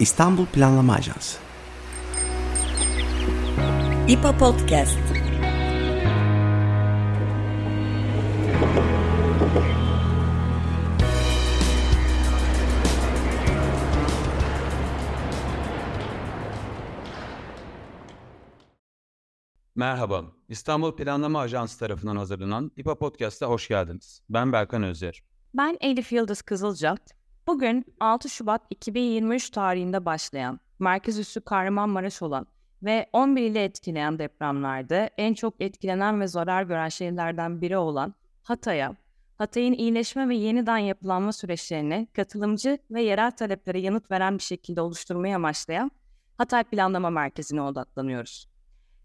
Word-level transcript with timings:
İstanbul 0.00 0.46
Planlama 0.46 0.94
Ajansı 0.94 1.38
İPA 4.08 4.38
Podcast 4.38 4.98
Merhaba, 19.74 20.24
İstanbul 20.48 20.96
Planlama 20.96 21.40
Ajansı 21.40 21.78
tarafından 21.78 22.16
hazırlanan 22.16 22.72
İPA 22.76 22.94
Podcast'a 22.94 23.46
hoş 23.46 23.68
geldiniz. 23.68 24.22
Ben 24.30 24.52
Berkan 24.52 24.82
Özyer. 24.82 25.22
Ben 25.54 25.76
Elif 25.80 26.12
Yıldız 26.12 26.42
Kızılca. 26.42 26.96
Bugün 27.46 27.84
6 28.00 28.28
Şubat 28.28 28.62
2023 28.70 29.50
tarihinde 29.50 30.04
başlayan, 30.04 30.60
merkez 30.78 31.18
üssü 31.18 31.40
Kahramanmaraş 31.40 32.22
olan 32.22 32.46
ve 32.82 33.06
11 33.12 33.42
ile 33.42 33.64
etkileyen 33.64 34.18
depremlerde 34.18 35.10
en 35.18 35.34
çok 35.34 35.54
etkilenen 35.60 36.20
ve 36.20 36.26
zarar 36.26 36.62
gören 36.62 36.88
şehirlerden 36.88 37.60
biri 37.60 37.76
olan 37.76 38.14
Hatay'a, 38.42 38.96
Hatay'ın 39.38 39.72
iyileşme 39.72 40.28
ve 40.28 40.36
yeniden 40.36 40.78
yapılanma 40.78 41.32
süreçlerini 41.32 42.08
katılımcı 42.12 42.78
ve 42.90 43.02
yerel 43.02 43.30
taleplere 43.30 43.80
yanıt 43.80 44.10
veren 44.10 44.38
bir 44.38 44.42
şekilde 44.42 44.80
oluşturmayı 44.80 45.36
amaçlayan 45.36 45.90
Hatay 46.38 46.64
Planlama 46.64 47.10
Merkezi'ne 47.10 47.62
odaklanıyoruz. 47.62 48.48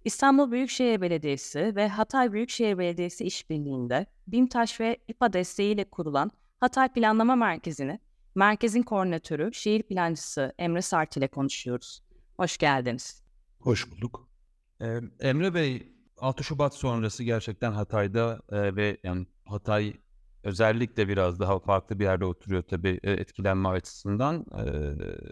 İstanbul 0.05 0.51
Büyükşehir 0.51 1.01
Belediyesi 1.01 1.75
ve 1.75 1.87
Hatay 1.87 2.33
Büyükşehir 2.33 2.77
Belediyesi 2.77 3.23
işbirliğinde 3.23 4.05
BİMTAŞ 4.27 4.79
ve 4.79 4.97
İPA 5.07 5.33
desteğiyle 5.33 5.83
kurulan 5.83 6.31
Hatay 6.59 6.93
Planlama 6.93 7.35
Merkezi'ni 7.35 7.99
merkezin 8.35 8.83
koordinatörü, 8.83 9.53
şehir 9.53 9.83
plancısı 9.83 10.53
Emre 10.57 10.81
Sart 10.81 11.17
ile 11.17 11.27
konuşuyoruz. 11.27 12.01
Hoş 12.37 12.57
geldiniz. 12.57 13.23
Hoş 13.59 13.91
bulduk. 13.91 14.29
Ee, 14.81 14.99
Emre 15.19 15.53
Bey, 15.53 15.95
6 16.17 16.43
Şubat 16.43 16.73
sonrası 16.73 17.23
gerçekten 17.23 17.71
Hatay'da 17.71 18.41
e, 18.51 18.75
ve 18.75 18.97
yani 19.03 19.27
Hatay 19.45 19.93
özellikle 20.43 21.07
biraz 21.07 21.39
daha 21.39 21.59
farklı 21.59 21.99
bir 21.99 22.03
yerde 22.03 22.25
oturuyor 22.25 22.63
tabii 22.63 22.99
e, 23.03 23.11
etkilenme 23.11 23.69
açısından. 23.69 24.45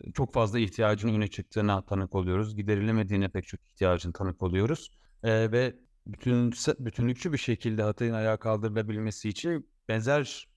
E, 0.08 0.12
çok 0.14 0.34
fazla 0.34 0.60
ihtiyacın 0.60 1.10
öne 1.10 1.28
çıktığına 1.28 1.86
tanık 1.86 2.16
oluyoruz. 2.16 2.56
Giderilemediğine 2.56 3.30
pek 3.30 3.48
çok 3.48 3.68
ihtiyacın 3.68 4.12
tanık 4.12 4.44
oluyoruz. 4.44 4.92
E, 5.24 5.52
ve 5.52 5.76
bütün 6.08 6.54
bütünlükçü 6.80 7.34
bir 7.34 7.38
şekilde 7.38 7.84
Hatay'ın 7.84 8.14
ayağa 8.14 8.38
kaldırılabilmesi 8.38 9.30
için 9.30 9.70
benzer 9.90 10.48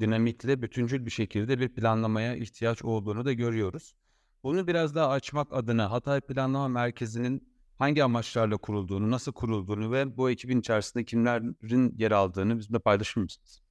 dinamikle 0.00 0.62
bütüncül 0.62 1.06
bir 1.06 1.10
şekilde 1.10 1.60
bir 1.60 1.68
planlamaya 1.68 2.36
ihtiyaç 2.36 2.82
olduğunu 2.82 3.24
da 3.24 3.32
görüyoruz. 3.32 3.94
Bunu 4.42 4.66
biraz 4.66 4.94
daha 4.94 5.08
açmak 5.08 5.52
adına 5.52 5.90
Hatay 5.90 6.20
Planlama 6.20 6.68
Merkezi'nin 6.68 7.48
hangi 7.78 8.04
amaçlarla 8.04 8.56
kurulduğunu, 8.56 9.10
nasıl 9.10 9.32
kurulduğunu 9.32 9.92
ve 9.92 10.16
bu 10.16 10.30
ekibin 10.30 10.60
içerisinde 10.60 11.04
kimlerin 11.04 11.94
yer 11.98 12.10
aldığını 12.10 12.58
bizimle 12.58 12.78
paylaşır 12.78 13.20
mısınız? 13.20 13.62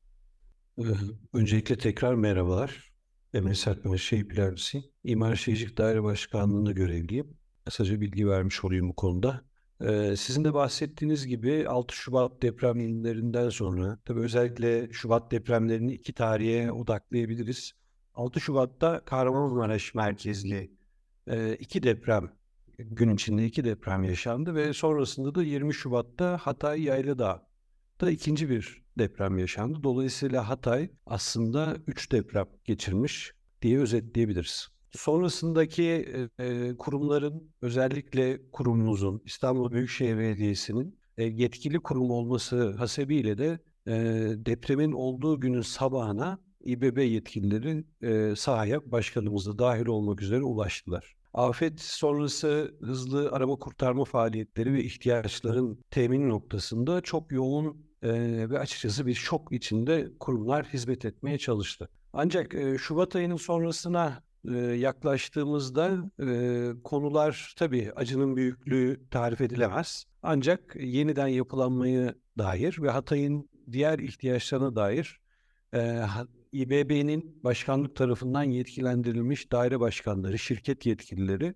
Öncelikle 1.33 1.77
tekrar 1.77 2.13
merhabalar. 2.13 2.93
Emre 3.33 3.55
Sertmez 3.55 4.01
Şehir 4.01 4.27
Plancısı. 4.27 4.83
İmar 5.03 5.35
Şehircilik 5.35 5.77
Daire 5.77 6.03
Başkanlığı'nda 6.03 6.71
görevliyim. 6.71 7.37
Kısaca 7.65 8.01
bilgi 8.01 8.27
vermiş 8.27 8.63
olayım 8.63 8.89
bu 8.89 8.95
konuda. 8.95 9.45
Ee, 9.83 10.15
sizin 10.17 10.43
de 10.43 10.53
bahsettiğiniz 10.53 11.27
gibi 11.27 11.67
6 11.67 11.95
Şubat 11.95 12.41
depremlerinden 12.41 13.49
sonra, 13.49 13.99
tabii 14.05 14.19
özellikle 14.19 14.91
Şubat 14.91 15.31
depremlerini 15.31 15.93
iki 15.93 16.13
tarihe 16.13 16.71
odaklayabiliriz. 16.71 17.73
6 18.15 18.39
Şubat'ta 18.39 19.05
Kahramanmaraş 19.05 19.95
merkezli 19.95 20.71
e, 21.27 21.55
iki 21.55 21.83
deprem, 21.83 22.31
gün 22.79 23.15
içinde 23.15 23.45
iki 23.45 23.65
deprem 23.65 24.03
yaşandı 24.03 24.55
ve 24.55 24.73
sonrasında 24.73 25.35
da 25.35 25.43
20 25.43 25.73
Şubat'ta 25.73 26.37
Hatay 26.37 26.83
Yayladağ'da 26.83 28.11
ikinci 28.11 28.49
bir 28.49 28.83
deprem 28.97 29.37
yaşandı. 29.37 29.83
Dolayısıyla 29.83 30.49
Hatay 30.49 30.89
aslında 31.05 31.77
üç 31.87 32.11
deprem 32.11 32.47
geçirmiş 32.65 33.33
diye 33.61 33.79
özetleyebiliriz. 33.79 34.72
Sonrasındaki 34.93 36.05
e, 36.39 36.77
kurumların 36.77 37.51
özellikle 37.61 38.51
kurumumuzun 38.51 39.21
İstanbul 39.25 39.71
Büyükşehir 39.71 40.17
Belediyesi'nin 40.17 40.99
e, 41.17 41.23
yetkili 41.23 41.79
kurum 41.79 42.11
olması 42.11 42.71
hasebiyle 42.71 43.37
de 43.37 43.59
e, 43.87 43.93
depremin 44.45 44.91
olduğu 44.91 45.39
günün 45.39 45.61
sabahına 45.61 46.39
İBB 46.65 46.97
yetkilileri 46.97 47.83
e, 48.01 48.35
sahaya 48.35 48.91
başkanımız 48.91 49.57
dahil 49.57 49.85
olmak 49.85 50.21
üzere 50.21 50.43
ulaştılar. 50.43 51.15
Afet 51.33 51.81
sonrası 51.81 52.75
hızlı 52.81 53.31
arama 53.31 53.55
kurtarma 53.55 54.05
faaliyetleri 54.05 54.73
ve 54.73 54.83
ihtiyaçların 54.83 55.79
temin 55.91 56.29
noktasında 56.29 57.01
çok 57.01 57.31
yoğun 57.31 57.85
e, 58.01 58.09
ve 58.49 58.59
açıkçası 58.59 59.05
bir 59.05 59.13
şok 59.13 59.51
içinde 59.51 60.11
kurumlar 60.19 60.65
hizmet 60.65 61.05
etmeye 61.05 61.37
çalıştı. 61.37 61.89
Ancak 62.13 62.53
e, 62.53 62.77
Şubat 62.77 63.15
ayının 63.15 63.35
sonrasına 63.35 64.23
e, 64.49 64.57
yaklaştığımızda 64.57 66.11
e, 66.19 66.71
konular 66.83 67.53
tabii 67.57 67.91
acının 67.95 68.35
büyüklüğü 68.35 69.09
tarif 69.11 69.41
edilemez. 69.41 70.05
Ancak 70.23 70.75
yeniden 70.75 71.27
yapılanmayı 71.27 72.15
dair 72.37 72.77
ve 72.81 72.89
Hatay'ın 72.89 73.49
diğer 73.71 73.99
ihtiyaçlarına 73.99 74.75
dair 74.75 75.21
e, 75.73 76.01
İBB'nin 76.51 77.43
başkanlık 77.43 77.95
tarafından 77.95 78.43
yetkilendirilmiş 78.43 79.51
daire 79.51 79.79
başkanları, 79.79 80.39
şirket 80.39 80.85
yetkilileri 80.85 81.55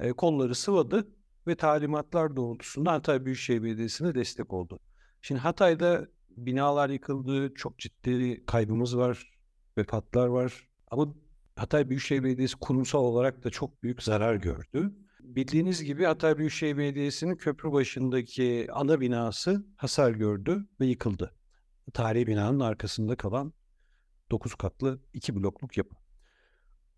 e, 0.00 0.12
kolları 0.12 0.54
sıvadı 0.54 1.08
ve 1.46 1.54
talimatlar 1.54 2.36
doğrultusunda 2.36 2.92
Hatay 2.92 3.24
Büyükşehir 3.24 3.62
Belediyesi'ne 3.62 4.14
destek 4.14 4.52
oldu. 4.52 4.80
Şimdi 5.22 5.40
Hatay'da 5.40 6.06
binalar 6.36 6.90
yıkıldı, 6.90 7.54
çok 7.54 7.78
ciddi 7.78 8.46
kaybımız 8.46 8.96
var, 8.96 9.32
vefatlar 9.78 10.26
var. 10.26 10.68
Ama 10.90 11.14
Hatay 11.56 11.88
Büyükşehir 11.88 12.24
Belediyesi 12.24 12.56
kurumsal 12.56 13.04
olarak 13.04 13.44
da 13.44 13.50
çok 13.50 13.82
büyük 13.82 14.02
zarar 14.02 14.34
gördü. 14.34 14.94
Bildiğiniz 15.20 15.84
gibi 15.84 16.04
Hatay 16.04 16.38
Büyükşehir 16.38 16.78
Belediyesi'nin 16.78 17.36
köprü 17.36 17.72
başındaki 17.72 18.68
ana 18.72 19.00
binası 19.00 19.66
hasar 19.76 20.10
gördü 20.10 20.66
ve 20.80 20.86
yıkıldı. 20.86 21.34
Tarihi 21.92 22.26
binanın 22.26 22.60
arkasında 22.60 23.16
kalan 23.16 23.52
9 24.30 24.54
katlı 24.54 25.00
2 25.12 25.36
blokluk 25.36 25.76
yapı. 25.76 25.96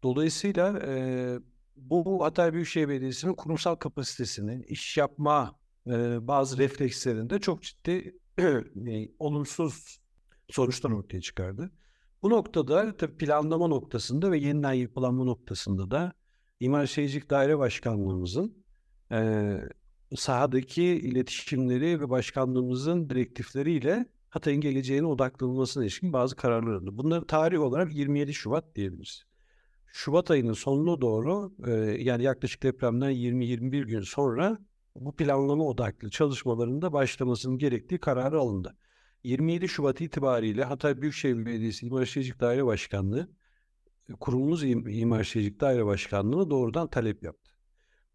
Dolayısıyla 0.03 0.78
e, 0.87 1.39
bu 1.77 2.25
Hatay 2.25 2.53
Büyükşehir 2.53 2.89
Belediyesi'nin 2.89 3.34
kurumsal 3.34 3.75
kapasitesini, 3.75 4.65
iş 4.65 4.97
yapma 4.97 5.59
e, 5.87 6.27
bazı 6.28 6.59
reflekslerinde 6.59 7.39
çok 7.39 7.62
ciddi 7.62 8.19
olumsuz 9.19 10.00
sonuçlar 10.50 10.91
ortaya 10.91 11.21
çıkardı. 11.21 11.71
Bu 12.22 12.31
noktada 12.31 12.97
tabii 12.97 13.16
planlama 13.16 13.66
noktasında 13.66 14.31
ve 14.31 14.38
yeniden 14.38 14.72
yapılanma 14.72 15.25
noktasında 15.25 15.91
da 15.91 16.12
İmar 16.60 16.87
Şehircilik 16.87 17.31
Daire 17.31 17.59
Başkanlığımızın 17.59 18.65
e, 19.12 19.60
sahadaki 20.16 20.84
iletişimleri 20.84 22.00
ve 22.00 22.10
başkanlığımızın 22.10 23.10
direktifleriyle 23.10 24.06
Hatay'ın 24.31 24.60
geleceğine 24.60 25.06
odaklanılmasına 25.06 25.82
ilişkin 25.82 26.12
bazı 26.12 26.37
kararlar 26.37 26.72
alındı. 26.72 26.99
Bunları 26.99 27.27
tarih 27.27 27.60
olarak 27.60 27.94
27 27.94 28.34
Şubat 28.34 28.75
diyebiliriz. 28.75 29.25
Şubat 29.87 30.31
ayının 30.31 30.53
sonuna 30.53 31.00
doğru 31.00 31.53
e, 31.66 31.72
yani 32.03 32.22
yaklaşık 32.22 32.62
depremden 32.62 33.12
20-21 33.12 33.87
gün 33.87 34.00
sonra 34.00 34.59
bu 34.97 35.16
planlama 35.16 35.65
odaklı 35.65 36.10
çalışmalarında 36.10 36.93
başlamasının 36.93 37.59
gerektiği 37.59 37.98
kararı 37.98 38.38
alındı. 38.38 38.77
27 39.26 39.69
Şubat 39.69 40.00
itibariyle 40.00 40.64
Hatay 40.64 41.00
Büyükşehir 41.00 41.47
Belediyesi 41.47 41.86
İmar 41.86 42.04
Şehircilik 42.04 42.41
Daire 42.41 42.66
Başkanlığı 42.66 43.28
kurumumuz 44.21 44.65
İmar 44.65 45.24
Şehircilik 45.24 45.60
Daire 45.60 45.86
Başkanlığı'na 45.86 46.51
doğrudan 46.51 46.91
talep 46.91 47.22
yaptı. 47.22 47.53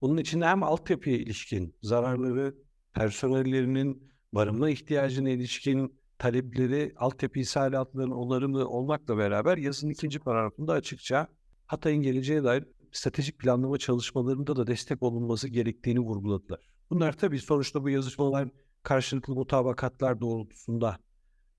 Bunun 0.01 0.17
için 0.17 0.41
hem 0.41 0.63
altyapıya 0.63 1.17
ilişkin 1.17 1.75
zararları, 1.81 2.55
personellerinin 2.93 4.11
barınma 4.33 4.69
ihtiyacına 4.69 5.29
ilişkin 5.29 5.99
talepleri, 6.17 6.93
altyapı 6.97 7.39
isalatlarının 7.39 8.15
onarımı 8.15 8.67
olmakla 8.67 9.17
beraber 9.17 9.57
yazın 9.57 9.89
ikinci 9.89 10.19
paragrafında 10.19 10.73
açıkça 10.73 11.27
Hatay'ın 11.65 12.01
geleceğe 12.01 12.43
dair 12.43 12.63
stratejik 12.91 13.39
planlama 13.39 13.77
çalışmalarında 13.77 14.55
da 14.55 14.67
destek 14.67 15.03
olunması 15.03 15.47
gerektiğini 15.47 15.99
vurguladılar. 15.99 16.59
Bunlar 16.89 17.13
tabii 17.17 17.39
sonuçta 17.39 17.83
bu 17.83 17.89
yazışmalar 17.89 18.49
karşılıklı 18.83 19.35
mutabakatlar 19.35 20.21
doğrultusunda 20.21 20.97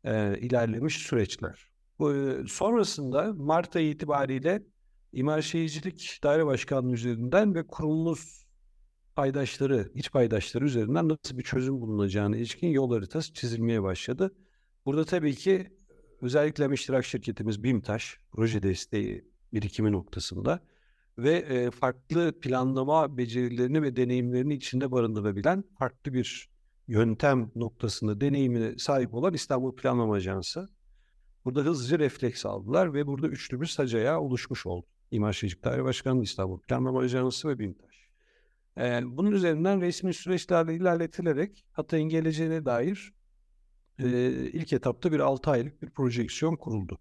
e, 0.05 0.39
ilerlemiş 0.39 0.97
süreçler. 0.97 1.67
Bu, 1.99 2.35
sonrasında 2.49 3.33
Mart 3.33 3.77
ayı 3.77 3.91
itibariyle 3.91 4.63
İmar 5.13 5.43
Şehircilik 5.43 6.21
Daire 6.23 6.47
Başkanlığı 6.47 6.93
üzerinden 6.93 7.55
ve 7.55 7.67
kurumumuz 7.67 8.47
paydaşları, 9.17 9.93
iç 9.95 10.13
paydaşları 10.13 10.65
üzerinden 10.65 11.09
nasıl 11.09 11.39
bir 11.39 11.43
çözüm 11.43 11.81
bulunacağına 11.81 12.37
ilişkin 12.37 12.69
yol 12.69 12.93
haritası 12.93 13.33
çizilmeye 13.33 13.83
başladı. 13.83 14.35
Burada 14.87 15.05
tabii 15.05 15.35
ki 15.35 15.77
özellikle 16.23 16.75
iştirak 16.75 17.05
şirketimiz 17.05 17.65
BİMTAŞ 17.65 18.19
proje 18.33 18.63
desteği 18.63 19.25
birikimi 19.53 19.93
noktasında 19.93 20.61
ve 21.19 21.71
farklı 21.71 22.41
planlama 22.41 23.17
becerilerini 23.17 23.83
ve 23.83 23.97
deneyimlerini 23.97 24.55
içinde 24.55 24.93
barındırabilen 24.93 25.65
farklı 25.79 26.13
bir 26.13 26.52
yöntem 26.93 27.51
noktasında 27.55 28.21
deneyimine 28.21 28.79
sahip 28.79 29.15
olan 29.15 29.35
İstanbul 29.35 29.77
Planlama 29.77 30.15
Ajansı. 30.15 30.69
Burada 31.45 31.61
hızlıca 31.61 31.99
refleks 31.99 32.47
aldılar 32.47 32.95
ve 32.95 33.07
burada 33.07 33.29
üçlü 33.29 33.61
bir 33.61 33.67
sac 33.67 33.95
oluşmuş 33.95 34.67
oldu. 34.67 34.87
İmar 35.11 35.33
Şehircilik 35.33 35.65
Daire 35.65 35.85
Başkanlığı 35.85 36.23
İstanbul 36.23 36.61
Planlama 36.61 37.01
Ajansı 37.01 37.49
ve 37.49 37.59
BİMTAŞ. 37.59 37.95
Ee, 38.79 39.01
bunun 39.05 39.33
üzerinden 39.33 39.81
resmi 39.81 40.15
süreçlerle 40.15 40.75
ilerletilerek 40.75 41.65
Hatay'ın 41.73 42.09
geleceğine 42.09 42.65
dair 42.65 43.13
e, 43.99 44.31
ilk 44.53 44.73
etapta 44.73 45.13
bir 45.13 45.21
6 45.21 45.51
aylık 45.51 45.83
bir 45.83 45.91
projeksiyon 45.91 46.57
kuruldu. 46.57 46.99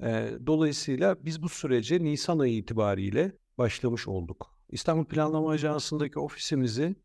E, 0.00 0.30
dolayısıyla 0.46 1.24
biz 1.24 1.42
bu 1.42 1.48
sürece 1.48 2.04
Nisan 2.04 2.38
ayı 2.38 2.56
itibariyle 2.56 3.32
başlamış 3.58 4.08
olduk. 4.08 4.58
İstanbul 4.68 5.04
Planlama 5.04 5.50
Ajansı'ndaki 5.50 6.18
ofisimizi 6.18 6.96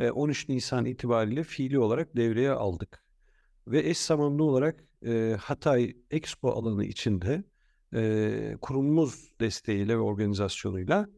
13 0.00 0.48
Nisan 0.48 0.84
itibariyle 0.84 1.42
fiili 1.42 1.78
olarak 1.78 2.16
devreye 2.16 2.50
aldık. 2.50 3.04
Ve 3.66 3.88
eş 3.88 3.98
zamanlı 3.98 4.44
olarak 4.44 4.84
e, 5.06 5.36
Hatay 5.40 5.96
Expo 6.10 6.50
alanı 6.50 6.84
içinde 6.84 7.44
e, 7.94 8.56
kurumumuz 8.60 9.32
desteğiyle 9.40 9.96
ve 9.96 10.00
organizasyonuyla 10.00 11.08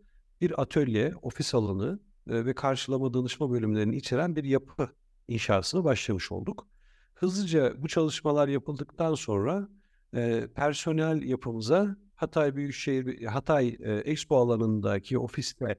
bir 0.40 0.62
atölye, 0.62 1.14
ofis 1.22 1.54
alanı 1.54 2.00
e, 2.30 2.44
ve 2.46 2.54
karşılama 2.54 3.14
danışma 3.14 3.50
bölümlerini 3.50 3.96
içeren 3.96 4.36
bir 4.36 4.44
yapı 4.44 4.88
inşasına 5.28 5.84
başlamış 5.84 6.32
olduk. 6.32 6.68
Hızlıca 7.14 7.82
bu 7.82 7.88
çalışmalar 7.88 8.48
yapıldıktan 8.48 9.14
sonra 9.14 9.68
e, 10.14 10.48
personel 10.54 11.22
yapımıza 11.22 11.96
Hatay 12.14 12.56
Büyükşehir 12.56 13.24
Hatay 13.24 13.76
e, 13.80 13.92
Expo 13.92 14.36
alanındaki 14.36 15.18
ofiste 15.18 15.76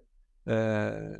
e, 0.47 0.53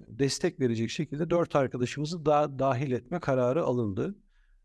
destek 0.08 0.60
verecek 0.60 0.90
şekilde 0.90 1.30
dört 1.30 1.56
arkadaşımızı 1.56 2.26
daha 2.26 2.60
dahil 2.60 2.92
etme 2.92 3.20
kararı 3.20 3.64
alındı. 3.64 4.16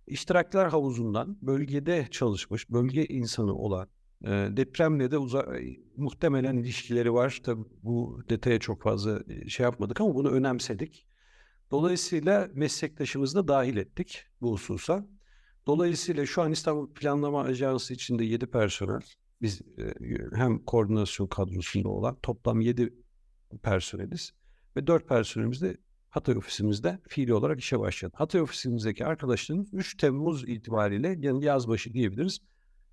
İştirakler 0.06 0.66
havuzundan 0.66 1.38
bölgede 1.42 2.06
çalışmış, 2.10 2.70
bölge 2.70 3.06
insanı 3.06 3.54
olan, 3.54 3.88
e, 4.24 4.28
depremle 4.30 5.10
de 5.10 5.18
uza- 5.18 5.46
muhtemelen 5.96 6.56
ilişkileri 6.56 7.12
var. 7.12 7.40
Tabii 7.44 7.64
bu 7.82 8.22
detaya 8.28 8.58
çok 8.58 8.82
fazla 8.82 9.20
şey 9.48 9.64
yapmadık 9.64 10.00
ama 10.00 10.14
bunu 10.14 10.30
önemsedik. 10.30 11.06
Dolayısıyla 11.70 12.48
meslektaşımızı 12.54 13.36
da 13.36 13.48
dahil 13.48 13.76
ettik 13.76 14.24
bu 14.40 14.52
hususa. 14.52 15.06
Dolayısıyla 15.66 16.26
şu 16.26 16.42
an 16.42 16.52
İstanbul 16.52 16.92
Planlama 16.94 17.42
Ajansı 17.42 17.94
içinde 17.94 18.24
7 18.24 18.46
personel, 18.46 19.00
biz 19.42 19.60
hem 20.34 20.58
koordinasyon 20.58 21.26
kadrosunda 21.26 21.88
olan 21.88 22.16
toplam 22.22 22.60
7 22.60 22.94
personeliz 23.62 24.32
ve 24.76 24.86
4 24.86 25.08
personelimiz 25.08 25.62
de 25.62 25.76
Hatay 26.10 26.36
ofisimizde 26.36 26.98
fiili 27.08 27.34
olarak 27.34 27.60
işe 27.60 27.80
başladı. 27.80 28.12
Hatay 28.16 28.40
ofisimizdeki 28.40 29.06
arkadaşlarımız 29.06 29.74
3 29.74 29.96
Temmuz 29.96 30.48
itibariyle 30.48 31.16
yani 31.18 31.44
yaz 31.44 31.68
başı 31.68 31.92
diyebiliriz 31.92 32.38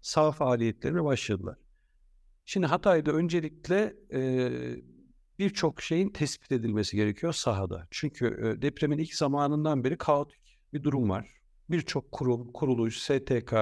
sağ 0.02 0.32
faaliyetlerine 0.32 1.04
başladılar. 1.04 1.58
Şimdi 2.46 2.68
Hatay'da 2.68 3.12
öncelikle 3.12 3.96
e, 4.14 4.52
birçok 5.40 5.82
şeyin 5.82 6.10
tespit 6.10 6.52
edilmesi 6.52 6.96
gerekiyor 6.96 7.34
sahada. 7.34 7.88
Çünkü 7.92 8.26
e, 8.26 8.62
depremin 8.62 8.98
ilk 8.98 9.16
zamanından 9.16 9.84
beri 9.84 9.98
kaotik 9.98 10.60
bir 10.74 10.84
durum 10.84 11.10
var. 11.10 11.28
Birçok 11.70 12.12
kurum, 12.12 12.52
kuruluş, 12.52 13.02
STK, 13.02 13.54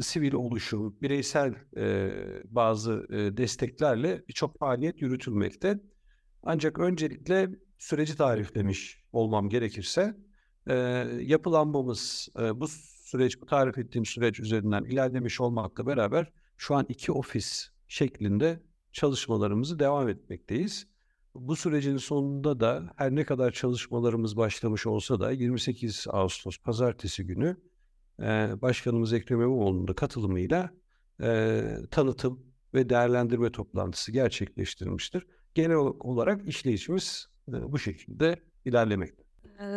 sivil 0.00 0.32
oluşum, 0.32 0.96
bireysel 1.02 1.54
e, 1.76 2.10
bazı 2.44 3.06
e, 3.10 3.36
desteklerle 3.36 4.22
birçok 4.28 4.58
faaliyet 4.58 5.02
yürütülmekte. 5.02 5.80
Ancak 6.42 6.78
öncelikle 6.78 7.50
süreci 7.78 8.16
tariflemiş 8.16 9.04
olmam 9.12 9.48
gerekirse 9.48 10.16
e, 10.66 10.74
yapılanmamız 11.20 12.28
e, 12.40 12.60
bu 12.60 12.68
süreç, 13.04 13.40
bu 13.40 13.46
tarif 13.46 13.78
ettiğim 13.78 14.04
süreç 14.04 14.40
üzerinden 14.40 14.84
ilerlemiş 14.84 15.40
olmakla 15.40 15.86
beraber 15.86 16.32
şu 16.56 16.74
an 16.74 16.86
iki 16.88 17.12
ofis 17.12 17.68
şeklinde 17.88 18.62
çalışmalarımızı 18.92 19.78
devam 19.78 20.08
etmekteyiz. 20.08 20.86
Bu 21.34 21.56
sürecin 21.56 21.96
sonunda 21.96 22.60
da 22.60 22.92
her 22.96 23.14
ne 23.14 23.24
kadar 23.24 23.50
çalışmalarımız 23.50 24.36
başlamış 24.36 24.86
olsa 24.86 25.20
da 25.20 25.30
28 25.30 26.06
Ağustos 26.10 26.58
Pazartesi 26.58 27.26
günü 27.26 27.56
e, 28.20 28.24
Başkanımız 28.62 29.12
Ekrem 29.12 29.40
İmamoğlu'nun 29.40 29.88
da 29.88 29.94
katılımıyla 29.94 30.70
e, 31.22 31.62
tanıtım 31.90 32.46
ve 32.74 32.88
değerlendirme 32.88 33.52
toplantısı 33.52 34.12
gerçekleştirilmiştir. 34.12 35.26
Genel 35.54 35.76
olarak 35.76 36.48
işleyişimiz 36.48 37.28
e, 37.48 37.72
bu 37.72 37.78
şekilde 37.78 38.36
ilerlemekte. 38.64 39.22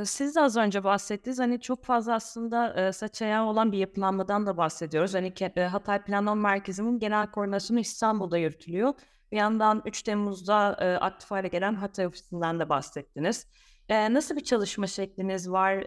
Siz 0.06 0.36
de 0.36 0.42
az 0.42 0.58
önce 0.58 0.84
bahsettiniz. 0.84 1.40
Hani 1.40 1.62
çok 1.62 1.86
fazla 1.86 2.14
aslında 2.14 2.88
e, 2.88 2.92
saç 2.92 3.22
ayağı 3.22 3.46
olan 3.46 3.72
bir 3.72 3.78
yapılanmadan 3.78 4.46
da 4.46 4.58
bahsediyoruz. 4.58 5.14
Hani 5.14 5.34
e, 5.56 5.62
Hatay 5.62 6.04
Planlama 6.04 6.50
Merkezi'nin 6.50 7.00
genel 7.00 7.32
koordinasyonu 7.32 7.80
İstanbul'da 7.80 8.38
yürütülüyor. 8.38 8.94
Bir 9.32 9.38
yandan 9.38 9.82
3 9.86 10.04
Temmuz'da 10.04 10.56
aktif 11.02 11.32
hale 11.32 11.48
gelen 11.48 11.74
Hatay 11.76 12.06
ofisinden 12.06 12.60
de 12.60 12.70
bahsettiniz. 12.70 13.48
Nasıl 13.90 14.36
bir 14.36 14.44
çalışma 14.44 14.88
şekliniz 14.88 15.52
var? 15.52 15.78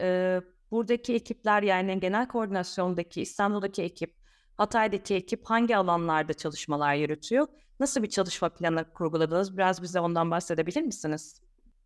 Buradaki 0.70 1.14
ekipler 1.14 1.62
yani 1.62 2.00
genel 2.00 2.28
koordinasyondaki 2.28 3.22
İstanbul'daki 3.22 3.82
ekip, 3.82 4.14
Hatay'daki 4.56 5.14
ekip 5.14 5.44
hangi 5.44 5.76
alanlarda 5.76 6.34
çalışmalar 6.34 6.94
yürütüyor? 6.94 7.46
Nasıl 7.80 8.02
bir 8.02 8.08
çalışma 8.08 8.48
planı 8.48 8.92
kurguladınız? 8.92 9.56
Biraz 9.56 9.82
bize 9.82 10.00
ondan 10.00 10.30
bahsedebilir 10.30 10.82
misiniz? 10.82 11.40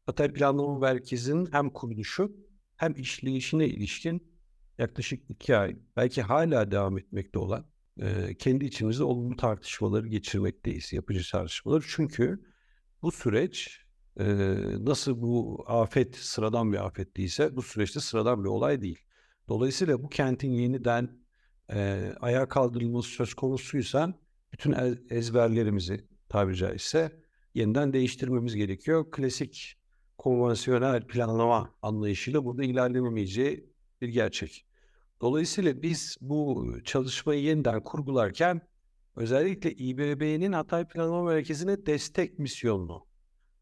Hatay 0.06 0.32
Planlama 0.32 0.78
Merkezi'nin 0.78 1.48
hem 1.52 1.70
kuruluşu 1.70 2.36
hem 2.76 2.94
işleyişine 2.96 3.66
ilişkin 3.66 4.30
yaklaşık 4.78 5.30
iki 5.30 5.56
ay 5.56 5.76
belki 5.96 6.22
hala 6.22 6.70
devam 6.70 6.98
etmekte 6.98 7.38
olan 7.38 7.66
e, 8.00 8.34
kendi 8.34 8.64
içimizde 8.64 9.04
olumlu 9.04 9.36
tartışmaları 9.36 10.08
geçirmekteyiz, 10.08 10.92
yapıcı 10.92 11.30
tartışmaları. 11.32 11.84
Çünkü 11.88 12.44
bu 13.02 13.12
süreç 13.12 13.80
e, 14.20 14.26
nasıl 14.78 15.22
bu 15.22 15.64
afet 15.66 16.16
sıradan 16.16 16.72
bir 16.72 16.86
afet 16.86 17.16
değilse 17.16 17.56
bu 17.56 17.62
süreçte 17.62 18.00
sıradan 18.00 18.44
bir 18.44 18.48
olay 18.48 18.82
değil. 18.82 18.98
Dolayısıyla 19.48 20.02
bu 20.02 20.08
kentin 20.08 20.50
yeniden 20.50 21.20
e, 21.72 22.12
ayağa 22.20 22.48
kaldırılması 22.48 23.08
söz 23.08 23.34
konusuysa 23.34 24.14
bütün 24.60 24.76
ezberlerimizi 25.10 26.04
tabiri 26.28 26.56
caizse 26.56 27.12
yeniden 27.54 27.92
değiştirmemiz 27.92 28.54
gerekiyor. 28.54 29.10
Klasik 29.10 29.76
konvansiyonel 30.18 31.06
planlama 31.06 31.74
anlayışıyla 31.82 32.44
burada 32.44 32.64
ilerlememeyeceği 32.64 33.70
bir 34.00 34.08
gerçek. 34.08 34.66
Dolayısıyla 35.20 35.82
biz 35.82 36.16
bu 36.20 36.68
çalışmayı 36.84 37.42
yeniden 37.42 37.82
kurgularken 37.82 38.60
özellikle 39.16 39.72
İBB'nin 39.72 40.52
Hatay 40.52 40.88
Planlama 40.88 41.24
Merkezi'ne 41.24 41.86
destek 41.86 42.38
misyonunu 42.38 43.06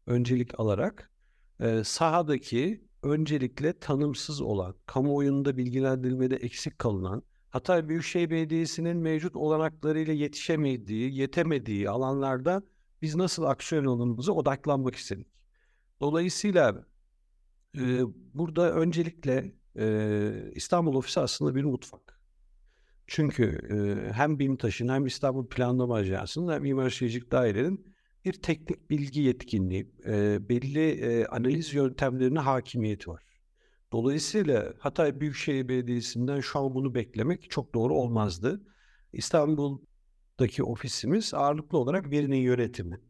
öncelik 0.07 0.59
alarak 0.59 1.11
e, 1.59 1.83
sahadaki 1.83 2.83
öncelikle 3.03 3.79
tanımsız 3.79 4.41
olan, 4.41 4.75
kamuoyunda 4.85 5.57
bilgilendirilmede 5.57 6.35
eksik 6.35 6.79
kalınan, 6.79 7.23
Hatay 7.49 7.89
Büyükşehir 7.89 8.29
Belediyesi'nin 8.29 8.97
mevcut 8.97 9.35
olanaklarıyla 9.35 10.13
yetişemediği, 10.13 11.15
yetemediği 11.15 11.89
alanlarda 11.89 12.63
biz 13.01 13.15
nasıl 13.15 13.43
aksiyon 13.43 13.85
alınımıza 13.85 14.31
odaklanmak 14.31 14.95
istedik. 14.95 15.27
Dolayısıyla 16.01 16.85
e, 17.77 18.01
burada 18.33 18.73
öncelikle 18.73 19.55
e, 19.79 20.51
İstanbul 20.55 20.95
ofisi 20.95 21.19
aslında 21.19 21.55
bir 21.55 21.63
mutfak. 21.63 22.19
Çünkü 23.07 23.43
e, 23.71 24.11
hem 24.13 24.39
BİMTAŞ'ın 24.39 24.87
hem 24.87 25.05
İstanbul 25.05 25.47
Planlama 25.47 25.95
Ajansı'nın 25.95 26.53
hem 26.53 26.61
Mimar 26.61 26.89
Şehircilik 26.89 27.31
Daire'nin 27.31 27.85
bir 28.25 28.33
teknik 28.33 28.89
bilgi 28.89 29.21
yetkinliği, 29.21 29.91
e, 30.05 30.49
belli 30.49 30.89
e, 30.89 31.25
analiz 31.25 31.73
yöntemlerine 31.73 32.39
hakimiyeti 32.39 33.09
var. 33.09 33.23
Dolayısıyla 33.91 34.73
Hatay 34.79 35.19
Büyükşehir 35.19 35.67
Belediyesi'nden 35.67 36.39
şu 36.39 36.59
an 36.59 36.73
bunu 36.75 36.95
beklemek 36.95 37.49
çok 37.49 37.73
doğru 37.75 37.93
olmazdı. 37.93 38.61
İstanbul'daki 39.13 40.63
ofisimiz 40.63 41.33
ağırlıklı 41.33 41.77
olarak 41.77 42.11
verinin 42.11 42.37
yönetimi 42.37 43.01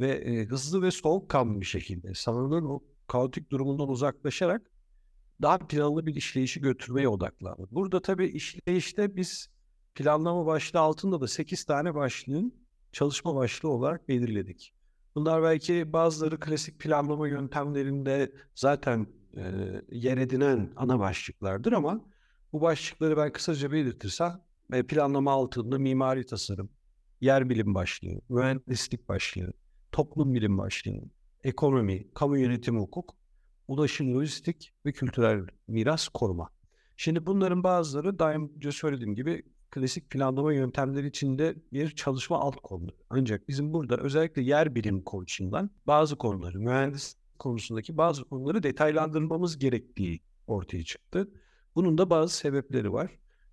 ve 0.00 0.10
e, 0.10 0.44
hızlı 0.44 0.82
ve 0.82 0.90
soğukkanlı 0.90 1.60
bir 1.60 1.66
şekilde 1.66 2.14
sanırım 2.14 2.70
o 2.70 2.82
kaotik 3.06 3.50
durumundan 3.50 3.88
uzaklaşarak 3.88 4.62
daha 5.42 5.58
planlı 5.58 6.06
bir 6.06 6.14
işleyişi 6.14 6.60
götürmeye 6.60 7.08
odaklandı. 7.08 7.68
Burada 7.70 8.02
tabii 8.02 8.26
işleyişte 8.26 9.16
biz 9.16 9.48
planlama 9.94 10.46
başlığı 10.46 10.80
altında 10.80 11.20
da 11.20 11.28
8 11.28 11.64
tane 11.64 11.94
başlığın 11.94 12.54
çalışma 12.92 13.34
başlığı 13.34 13.68
olarak 13.68 14.08
belirledik. 14.08 14.74
Bunlar 15.14 15.42
belki 15.42 15.92
bazıları 15.92 16.40
klasik 16.40 16.80
planlama 16.80 17.28
yöntemlerinde 17.28 18.32
zaten 18.54 19.06
yer 19.90 20.18
edinen 20.18 20.72
ana 20.76 20.98
başlıklardır 20.98 21.72
ama 21.72 22.00
bu 22.52 22.60
başlıkları 22.60 23.16
ben 23.16 23.32
kısaca 23.32 23.72
belirtirsem 23.72 24.40
planlama 24.88 25.32
altında 25.32 25.78
mimari 25.78 26.26
tasarım, 26.26 26.70
yer 27.20 27.48
bilim 27.48 27.74
başlığı, 27.74 28.20
mühendislik 28.28 29.08
başlığı, 29.08 29.52
toplum 29.92 30.34
bilim 30.34 30.58
başlığını, 30.58 31.10
ekonomi, 31.44 32.12
kamu 32.14 32.38
yönetimi 32.38 32.80
hukuk, 32.80 33.16
ulaşım 33.68 34.14
lojistik 34.14 34.72
ve 34.86 34.92
kültürel 34.92 35.46
miras 35.68 36.08
koruma. 36.08 36.48
Şimdi 36.96 37.26
bunların 37.26 37.64
bazıları 37.64 38.18
daha 38.18 38.32
önce 38.32 38.72
söylediğim 38.72 39.14
gibi 39.14 39.42
klasik 39.70 40.10
planlama 40.10 40.52
yöntemleri 40.52 41.06
içinde 41.06 41.56
bir 41.72 41.90
çalışma 41.90 42.40
alt 42.40 42.56
konuları. 42.56 42.96
Ancak 43.10 43.48
bizim 43.48 43.72
burada 43.72 43.96
özellikle 43.96 44.42
yer 44.42 44.74
bilim 44.74 45.02
konusundan 45.02 45.70
bazı 45.86 46.16
konuları, 46.16 46.58
mühendis 46.60 47.16
konusundaki 47.42 47.96
bazı 47.96 48.24
konuları 48.24 48.62
detaylandırmamız 48.62 49.58
gerektiği 49.58 50.20
ortaya 50.46 50.84
çıktı. 50.84 51.30
Bunun 51.74 51.98
da 51.98 52.10
bazı 52.10 52.36
sebepleri 52.36 52.92
var. 52.92 53.10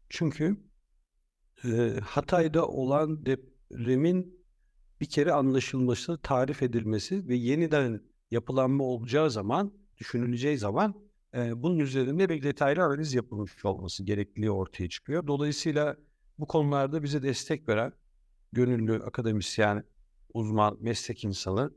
Çünkü 0.10 0.58
e, 1.66 2.00
Hatay'da 2.04 2.68
olan 2.68 3.26
depremin 3.26 4.40
bir 5.02 5.06
kere 5.06 5.32
anlaşılması, 5.32 6.18
tarif 6.22 6.64
edilmesi 6.64 7.28
ve 7.28 7.36
yeniden 7.36 8.02
yapılanma 8.32 8.84
olacağı 8.84 9.32
zaman, 9.32 9.74
düşünüleceği 9.98 10.58
zaman 10.58 10.96
e, 11.36 11.64
bunun 11.64 11.80
üzerinde 11.80 12.30
bir 12.30 12.44
detaylı 12.44 12.84
analiz 12.84 13.14
yapılmış 13.14 13.66
olması 13.66 14.04
gerekliliği 14.04 14.52
ortaya 14.52 14.90
çıkıyor. 14.90 15.28
Dolayısıyla 15.28 15.98
bu 16.40 16.48
konularda 16.48 17.04
bize 17.04 17.24
destek 17.24 17.70
veren 17.70 17.94
gönüllü 18.52 19.04
akademisyen, 19.04 19.84
uzman, 20.34 20.78
meslek 20.82 21.24
insanı, 21.24 21.72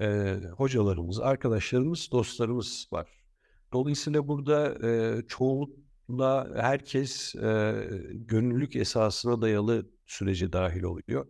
e, 0.00 0.36
hocalarımız, 0.56 1.20
arkadaşlarımız, 1.20 2.08
dostlarımız 2.12 2.88
var. 2.92 3.08
Dolayısıyla 3.72 4.28
burada 4.28 4.88
e, 4.88 5.22
çoğunlukla 5.28 6.50
herkes 6.56 7.34
e, 7.34 7.74
gönüllülük 8.10 8.76
esasına 8.76 9.42
dayalı 9.42 9.90
sürece 10.06 10.52
dahil 10.52 10.82
oluyor. 10.82 11.26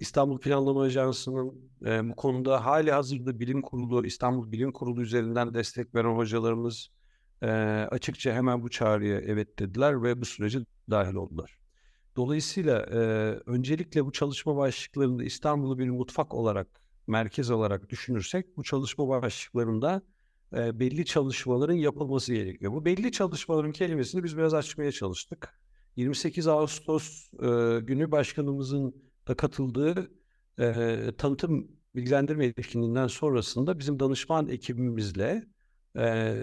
İstanbul 0.00 0.40
Planlama 0.40 0.82
Ajansı'nın 0.82 1.70
e, 1.86 2.08
bu 2.10 2.16
konuda 2.16 2.64
hali 2.64 2.92
hazırda 2.92 3.40
bilim 3.40 3.62
kurulu, 3.62 4.06
İstanbul 4.06 4.52
Bilim 4.52 4.72
Kurulu 4.72 5.02
üzerinden 5.02 5.54
destek 5.54 5.94
veren 5.94 6.16
hocalarımız 6.16 6.88
e, 7.42 7.48
açıkça 7.90 8.32
hemen 8.32 8.62
bu 8.62 8.70
çağrıya 8.70 9.20
evet 9.20 9.58
dediler 9.58 10.02
ve 10.02 10.20
bu 10.20 10.24
sürece 10.24 10.58
dahil 10.90 11.14
oldular. 11.14 11.58
Dolayısıyla 12.16 12.80
e, 12.80 12.98
öncelikle 13.46 14.06
bu 14.06 14.12
çalışma 14.12 14.56
başlıklarında 14.56 15.24
İstanbul'u 15.24 15.78
bir 15.78 15.90
mutfak 15.90 16.34
olarak, 16.34 16.83
merkez 17.06 17.50
olarak 17.50 17.90
düşünürsek 17.90 18.56
bu 18.56 18.62
çalışma 18.62 19.08
başlıklarında 19.08 20.02
e, 20.52 20.80
belli 20.80 21.04
çalışmaların 21.04 21.74
yapılması 21.74 22.34
gerekiyor. 22.34 22.72
Bu 22.72 22.84
belli 22.84 23.12
çalışmaların 23.12 23.72
kelimesini 23.72 24.24
biz 24.24 24.36
biraz 24.36 24.54
açmaya 24.54 24.92
çalıştık. 24.92 25.60
28 25.96 26.46
Ağustos 26.46 27.32
e, 27.32 27.80
günü 27.80 28.10
başkanımızın 28.10 28.94
da 29.28 29.34
katıldığı 29.34 30.10
e, 30.58 31.10
tanıtım 31.18 31.68
bilgilendirme 31.94 32.46
etkinliğinden 32.46 33.06
sonrasında 33.06 33.78
bizim 33.78 34.00
danışman 34.00 34.48
ekibimizle 34.48 35.46
e, 35.96 36.34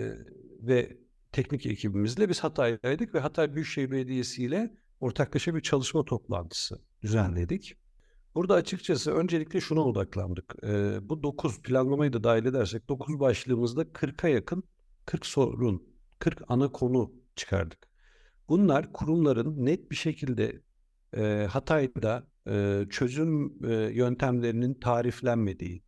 ve 0.61 0.97
teknik 1.31 1.65
ekibimizle 1.65 2.29
biz 2.29 2.39
Hatay'daydık 2.39 3.15
ve 3.15 3.19
Hatay 3.19 3.55
Büyükşehir 3.55 3.91
Belediyesi 3.91 4.43
ile 4.43 4.77
ortaklaşa 4.99 5.55
bir 5.55 5.61
çalışma 5.61 6.05
toplantısı 6.05 6.81
düzenledik. 7.01 7.77
Burada 8.35 8.53
açıkçası 8.53 9.11
öncelikle 9.11 9.61
şuna 9.61 9.81
odaklandık. 9.81 10.55
E, 10.63 10.99
bu 11.09 11.23
9 11.23 11.61
planlamayı 11.61 12.13
da 12.13 12.23
dahil 12.23 12.45
edersek 12.45 12.89
9 12.89 13.19
başlığımızda 13.19 13.81
40'a 13.81 14.29
yakın 14.29 14.63
40 15.05 15.25
sorun, 15.25 15.83
40 16.19 16.41
ana 16.47 16.71
konu 16.71 17.11
çıkardık. 17.35 17.87
Bunlar 18.49 18.93
kurumların 18.93 19.65
net 19.65 19.91
bir 19.91 19.95
şekilde 19.95 20.61
e, 21.17 21.47
Hatay'da 21.51 22.27
e, 22.47 22.85
çözüm 22.89 23.65
e, 23.65 23.73
yöntemlerinin 23.73 24.73
tariflenmediği, 24.73 25.83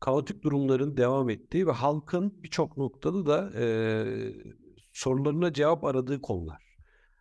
kaotik 0.00 0.42
durumların 0.42 0.96
devam 0.96 1.30
ettiği 1.30 1.66
ve 1.66 1.72
halkın 1.72 2.42
birçok 2.42 2.76
noktada 2.76 3.26
da 3.26 3.60
e, 3.60 3.66
sorularına 4.92 5.52
cevap 5.52 5.84
aradığı 5.84 6.20
konular. 6.20 6.76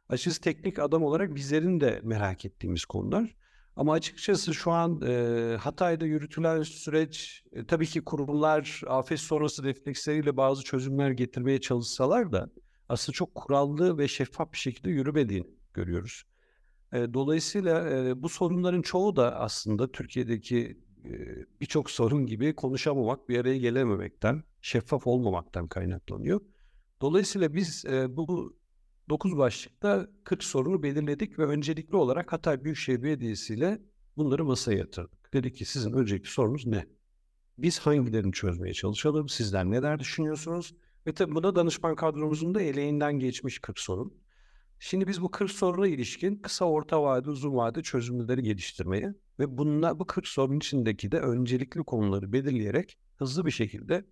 Açıkçası 0.10 0.42
teknik 0.42 0.80
adam 0.80 1.04
olarak 1.04 1.36
bizlerin 1.36 1.80
de 1.80 2.02
merak 2.04 2.46
ettiğimiz 2.46 2.86
konular. 2.86 3.36
Ama 3.76 3.94
açıkçası 3.94 4.54
şu 4.54 4.72
an 4.72 5.02
e, 5.02 5.58
Hatay'da 5.60 6.06
yürütülen 6.06 6.64
süreç 6.64 7.44
e, 7.52 7.66
tabii 7.66 7.86
ki 7.86 8.02
kurumlar 8.02 8.82
afet 8.88 9.20
sonrası 9.20 9.64
refleksleriyle 9.64 10.38
bazı 10.38 10.64
çözümler 10.64 11.12
getirmeye 11.12 11.62
çalışsalar 11.62 12.32
da 12.32 12.50
aslında 12.90 13.14
çok 13.14 13.36
kurallı 13.36 13.98
ve 13.98 14.08
şeffaf 14.08 14.54
bir 14.54 14.58
şekilde 14.58 14.90
yürümediğini 14.90 15.48
görüyoruz. 15.74 16.24
E, 16.94 17.14
dolayısıyla 17.14 17.90
e, 17.90 18.24
bu 18.24 18.30
sorunların 18.30 18.82
çoğu 18.82 19.16
da 19.16 19.40
aslında 19.40 19.92
Türkiye'deki 19.92 20.78
e, 21.06 21.12
birçok 21.62 21.92
sorun 21.92 22.26
gibi 22.26 22.56
konuşamamak, 22.56 23.30
bir 23.30 23.40
araya 23.40 23.58
gelememekten, 23.58 24.44
şeffaf 24.62 25.08
olmamaktan 25.08 25.68
kaynaklanıyor. 25.68 26.42
Dolayısıyla 27.02 27.54
biz 27.54 27.86
e, 27.86 28.18
bu 28.18 28.56
9 29.10 29.38
başlıkta 29.38 30.08
40 30.24 30.44
sorunu 30.44 30.84
belirledik 30.84 31.40
ve 31.40 31.46
öncelikli 31.46 31.96
olarak 31.96 32.34
Hatay 32.34 32.64
Büyükşehir 32.64 33.04
Belediyesi 33.04 33.54
ile 33.54 33.82
bunları 34.18 34.46
masaya 34.46 34.78
yatırdık. 34.78 35.34
Dedik 35.34 35.56
ki 35.56 35.66
sizin 35.66 35.94
öncelikli 35.94 36.30
sorunuz 36.30 36.66
ne? 36.66 36.88
Biz 37.58 37.80
hangilerini 37.80 38.32
çözmeye 38.32 38.74
çalışalım? 38.74 39.30
Sizler 39.30 39.66
neler 39.66 40.00
düşünüyorsunuz? 40.00 40.76
Ve 41.08 41.14
tabii 41.14 41.36
buna 41.36 41.56
danışman 41.56 41.96
kadromuzun 41.96 42.56
da 42.56 42.62
eleğinden 42.62 43.20
geçmiş 43.20 43.60
40 43.60 43.80
sorun. 43.80 44.14
Şimdi 44.80 45.08
biz 45.08 45.22
bu 45.22 45.32
40 45.32 45.52
soruna 45.52 45.88
ilişkin 45.88 46.36
kısa, 46.36 46.66
orta 46.66 47.04
vade, 47.04 47.30
uzun 47.30 47.56
vade 47.56 47.82
çözümleri 47.82 48.44
geliştirmeye 48.44 49.14
ve 49.40 49.58
bunlar, 49.58 50.00
bu 50.00 50.06
40 50.06 50.28
sorun 50.28 50.58
içindeki 50.58 51.12
de 51.12 51.20
öncelikli 51.20 51.84
konuları 51.84 52.34
belirleyerek 52.34 52.98
hızlı 53.16 53.46
bir 53.46 53.52
şekilde 53.52 54.06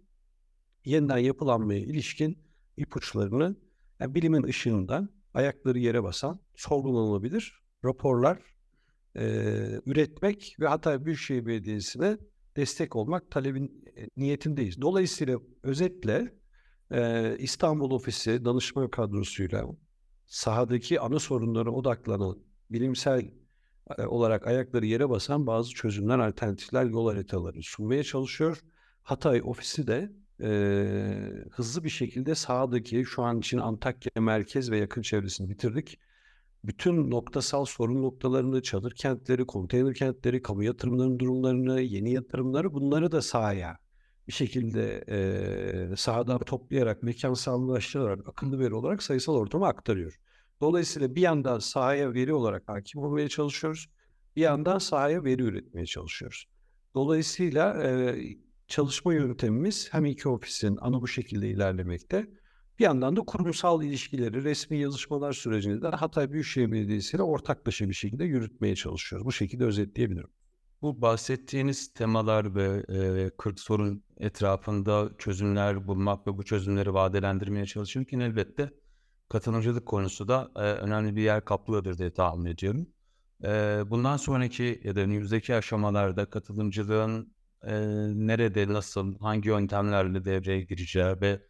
yeniden 0.86 1.17
yapılanmaya 1.17 1.79
ilişkin 1.79 2.38
ipuçlarını 2.77 3.55
yani 4.01 4.15
bilimin 4.15 4.43
ışığından 4.43 5.10
ayakları 5.34 5.79
yere 5.79 6.03
basan, 6.03 6.39
sorgulanabilir 6.55 7.62
raporlar 7.86 8.39
e, 9.15 9.24
üretmek 9.86 10.55
ve 10.60 10.67
hatta 10.67 11.05
Büyükşehir 11.05 11.46
Belediyesi'ne 11.46 12.17
destek 12.55 12.96
olmak 12.96 13.31
talebin 13.31 13.86
e, 13.98 14.08
niyetindeyiz. 14.17 14.81
Dolayısıyla 14.81 15.39
özetle 15.63 16.34
e, 16.91 17.36
İstanbul 17.38 17.91
Ofisi 17.91 18.46
danışma 18.46 18.91
kadrosuyla 18.91 19.65
sahadaki 20.25 21.00
ana 21.00 21.20
sorunlara 21.20 21.70
odaklanan 21.70 22.38
bilimsel 22.70 23.31
e, 23.98 24.05
olarak 24.05 24.48
ayakları 24.48 24.86
yere 24.86 25.10
basan 25.10 25.48
bazı 25.48 25.70
çözümler, 25.72 26.20
alternatifler, 26.20 26.86
yol 26.86 27.10
haritaları 27.10 27.63
sunmaya 27.63 28.03
çalışıyor. 28.03 28.62
Hatay 29.03 29.41
ofisi 29.43 29.88
de 29.88 30.12
e, 30.43 30.51
hızlı 31.51 31.83
bir 31.83 31.89
şekilde 31.89 32.36
sahadaki 32.36 33.05
şu 33.05 33.24
an 33.24 33.39
için 33.39 33.57
Antakya 33.57 34.21
merkez 34.21 34.71
ve 34.71 34.77
yakın 34.77 35.01
çevresini 35.01 35.50
bitirdik. 35.50 36.00
Bütün 36.63 37.12
noktasal 37.12 37.65
sorun 37.65 38.01
noktalarını, 38.03 38.62
çadır 38.62 38.95
kentleri, 38.95 39.45
konteyner 39.45 39.93
kentleri, 39.93 40.41
kamu 40.41 40.63
yatırımlarının 40.63 41.19
durumlarını, 41.19 41.81
yeni 41.81 42.12
yatırımları 42.12 42.74
bunları 42.74 43.12
da 43.12 43.21
sahaya 43.21 43.77
bir 44.27 44.33
şekilde 44.33 45.03
e, 45.10 45.95
sahadan 45.95 46.39
toplayarak, 46.39 47.03
mekansallaştırarak, 47.03 48.29
akıllı 48.29 48.60
veri 48.60 48.74
olarak 48.74 49.03
sayısal 49.03 49.36
ortama 49.36 49.67
aktarıyor. 49.67 50.19
Dolayısıyla 50.62 51.15
bir 51.15 51.21
yandan 51.21 51.60
sahaya 51.60 52.13
veri 52.13 52.33
olarak 52.33 52.63
hakim 52.67 53.01
olmaya 53.01 53.29
çalışıyoruz. 53.29 53.88
Bir 54.36 54.41
yandan 54.41 54.77
sahaya 54.77 55.24
veri 55.24 55.43
üretmeye 55.43 55.86
çalışıyoruz. 55.86 56.45
Dolayısıyla 56.95 57.83
e, 57.83 58.19
çalışma 58.71 59.13
yöntemimiz 59.13 59.93
hem 59.93 60.05
iki 60.05 60.29
ofisin 60.29 60.77
ana 60.81 61.01
bu 61.01 61.07
şekilde 61.07 61.49
ilerlemekte. 61.49 62.27
Bir 62.79 62.83
yandan 62.83 63.15
da 63.15 63.21
kurumsal 63.21 63.83
ilişkileri, 63.83 64.43
resmi 64.43 64.77
yazışmalar 64.77 65.33
sürecinde 65.33 65.81
de 65.81 65.87
Hatay 65.87 66.31
Büyükşehir 66.31 66.71
Belediyesi 66.71 67.17
ile 67.17 67.23
ortaklaşa 67.23 67.89
bir 67.89 67.93
şekilde 67.93 68.23
yürütmeye 68.23 68.75
çalışıyoruz. 68.75 69.25
Bu 69.25 69.31
şekilde 69.31 69.65
özetleyebilirim. 69.65 70.29
Bu 70.81 71.01
bahsettiğiniz 71.01 71.93
temalar 71.93 72.55
ve 72.55 72.83
e, 73.25 73.29
40 73.37 73.59
sorun 73.59 74.03
etrafında 74.17 75.09
çözümler 75.17 75.87
bulmak 75.87 76.27
ve 76.27 76.37
bu 76.37 76.43
çözümleri 76.43 76.93
vadelendirmeye 76.93 77.65
çalışırken 77.65 78.19
elbette 78.19 78.71
katılımcılık 79.29 79.85
konusu 79.85 80.27
da 80.27 80.51
e, 80.55 80.59
önemli 80.59 81.15
bir 81.15 81.21
yer 81.21 81.45
kaplıyordur 81.45 81.97
diye 81.97 82.13
tahmin 82.13 82.45
ediyorum. 82.45 82.87
E, 83.43 83.83
bundan 83.89 84.17
sonraki 84.17 84.81
ya 84.83 84.95
da 84.95 84.99
önümüzdeki 84.99 85.55
aşamalarda 85.55 86.25
katılımcılığın 86.25 87.33
e, 87.63 87.73
nerede, 88.27 88.73
nasıl, 88.73 89.19
hangi 89.19 89.49
yöntemlerle 89.49 90.25
devreye 90.25 90.61
gireceği 90.61 91.21
ve 91.21 91.41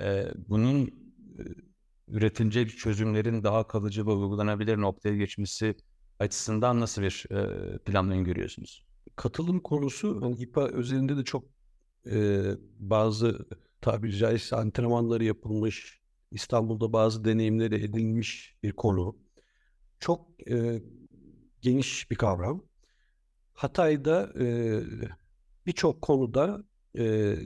e, 0.00 0.26
bunun 0.48 0.86
e, 0.86 0.92
üretilecek 2.08 2.78
çözümlerin 2.78 3.42
daha 3.42 3.66
kalıcı 3.66 4.06
ve 4.06 4.10
uygulanabilir 4.10 4.76
noktaya 4.80 5.16
geçmesi 5.16 5.76
açısından 6.18 6.80
nasıl 6.80 7.02
bir 7.02 7.26
e, 7.30 7.78
planlayın 7.78 8.24
görüyorsunuz? 8.24 8.86
Katılım 9.16 9.60
konusu 9.60 10.22
hani 10.22 10.34
İPA 10.34 10.68
üzerinde 10.68 11.16
de 11.16 11.24
çok 11.24 11.44
e, 12.10 12.42
bazı 12.78 13.46
tabiri 13.80 14.16
caizse 14.16 14.56
antrenmanları 14.56 15.24
yapılmış, 15.24 16.02
İstanbul'da 16.30 16.92
bazı 16.92 17.24
deneyimleri 17.24 17.74
edilmiş 17.74 18.56
bir 18.62 18.72
konu. 18.72 19.16
Çok 20.00 20.50
e, 20.50 20.82
geniş 21.60 22.10
bir 22.10 22.16
kavram. 22.16 22.64
Hatay'da 23.52 24.32
e, 24.40 24.46
birçok 25.66 26.02
konuda 26.02 26.64
e, 26.98 27.36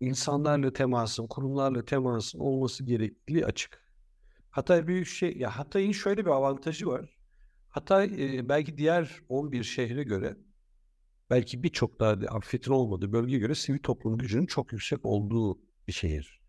insanlarla 0.00 0.72
temasın, 0.72 1.26
kurumlarla 1.26 1.84
temasın 1.84 2.38
olması 2.38 2.84
gerektiği 2.84 3.46
açık. 3.46 3.82
Hatay 4.50 4.86
büyük 4.86 5.06
şey, 5.06 5.36
ya 5.36 5.58
Hatay'ın 5.58 5.92
şöyle 5.92 6.24
bir 6.24 6.30
avantajı 6.30 6.86
var. 6.86 7.16
Hatay 7.68 8.04
e, 8.04 8.48
belki 8.48 8.78
diğer 8.78 9.20
11 9.28 9.64
şehre 9.64 10.02
göre 10.02 10.36
belki 11.30 11.62
birçok 11.62 12.00
daha 12.00 12.10
afetin 12.10 12.72
olmadığı 12.72 13.12
bölgeye 13.12 13.38
göre 13.38 13.54
sivil 13.54 13.78
toplum 13.78 14.18
gücünün 14.18 14.46
çok 14.46 14.72
yüksek 14.72 15.06
olduğu 15.06 15.58
bir 15.88 15.92
şehir. 15.92 16.40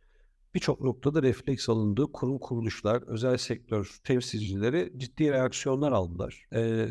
Birçok 0.55 0.81
noktada 0.81 1.24
refleks 1.24 1.70
alındı. 1.70 2.12
Kurum 2.13 2.39
kuruluşlar, 2.39 3.01
özel 3.08 3.38
sektör 3.38 4.00
temsilcileri 4.03 4.93
ciddi 4.98 5.31
reaksiyonlar 5.31 5.91
aldılar. 5.91 6.46
Ee, 6.53 6.88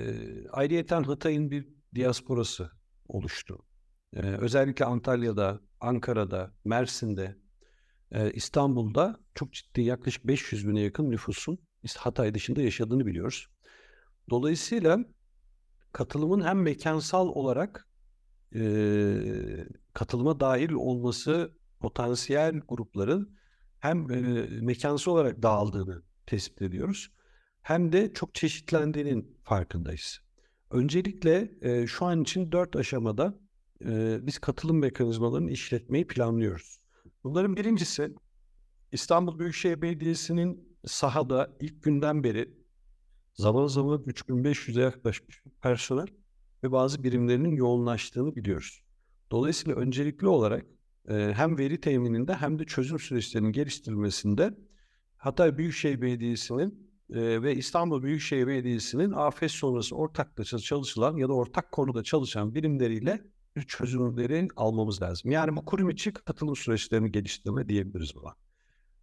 ayrıyeten 0.50 1.02
Hatay'ın 1.02 1.50
bir 1.50 1.68
diasporası 1.94 2.70
oluştu. 3.08 3.58
Ee, 4.14 4.20
özellikle 4.20 4.84
Antalya'da, 4.84 5.60
Ankara'da, 5.80 6.52
Mersin'de, 6.64 7.36
e, 8.12 8.30
İstanbul'da 8.32 9.20
çok 9.34 9.52
ciddi 9.52 9.80
yaklaşık 9.80 10.26
500 10.26 10.68
bine 10.68 10.80
yakın 10.80 11.10
nüfusun 11.10 11.58
Hatay 11.96 12.34
dışında 12.34 12.62
yaşadığını 12.62 13.06
biliyoruz. 13.06 13.48
Dolayısıyla 14.30 14.98
katılımın 15.92 16.40
hem 16.40 16.62
mekansal 16.62 17.28
olarak 17.28 17.88
e, 18.54 18.62
katılıma 19.94 20.40
dahil 20.40 20.72
olması 20.72 21.52
potansiyel 21.80 22.60
grupların 22.68 23.36
hem 23.78 24.10
e, 24.10 24.46
mekansal 24.60 25.12
olarak 25.12 25.42
dağıldığını 25.42 26.02
tespit 26.26 26.62
ediyoruz. 26.62 27.10
Hem 27.62 27.92
de 27.92 28.12
çok 28.12 28.34
çeşitlendiğinin 28.34 29.38
farkındayız. 29.44 30.20
Öncelikle 30.70 31.52
e, 31.60 31.86
şu 31.86 32.04
an 32.06 32.22
için 32.22 32.52
dört 32.52 32.76
aşamada 32.76 33.38
e, 33.84 34.18
biz 34.22 34.38
katılım 34.38 34.78
mekanizmalarını 34.78 35.50
işletmeyi 35.50 36.06
planlıyoruz. 36.06 36.80
Bunların 37.24 37.56
birincisi 37.56 38.14
İstanbul 38.92 39.38
Büyükşehir 39.38 39.82
Belediyesi'nin 39.82 40.76
sahada 40.86 41.56
ilk 41.60 41.82
günden 41.82 42.24
beri 42.24 42.54
zaman 43.34 43.66
zaman 43.66 43.98
3500'e 43.98 44.82
yaklaşmış 44.82 45.42
personel 45.62 46.06
ve 46.64 46.72
bazı 46.72 47.02
birimlerinin 47.02 47.56
yoğunlaştığını 47.56 48.36
biliyoruz. 48.36 48.82
Dolayısıyla 49.30 49.76
öncelikli 49.76 50.26
olarak 50.26 50.66
e, 51.08 51.32
hem 51.36 51.58
veri 51.58 51.80
temininde 51.80 52.34
hem 52.34 52.58
de 52.58 52.64
çözüm 52.64 52.98
süreçlerinin 52.98 53.52
geliştirilmesinde 53.52 54.54
Hatay 55.16 55.58
Büyükşehir 55.58 56.02
Belediyesi'nin 56.02 56.90
e, 57.10 57.42
ve 57.42 57.56
İstanbul 57.56 58.02
Büyükşehir 58.02 58.46
Belediyesi'nin 58.46 59.12
afet 59.12 59.50
sonrası 59.50 59.96
ortaklaşa 59.96 60.58
çalışılan 60.58 61.16
ya 61.16 61.28
da 61.28 61.32
ortak 61.32 61.72
konuda 61.72 62.02
çalışan 62.02 62.54
birimleriyle 62.54 63.12
bir 63.12 63.30
çözümleri 63.66 64.48
almamız 64.56 65.02
lazım. 65.02 65.30
Yani 65.30 65.56
bu 65.56 65.64
kurum 65.64 65.90
içi 65.90 66.12
katılım 66.12 66.56
süreçlerini 66.56 67.12
geliştirme 67.12 67.68
diyebiliriz 67.68 68.14
buna. 68.14 68.34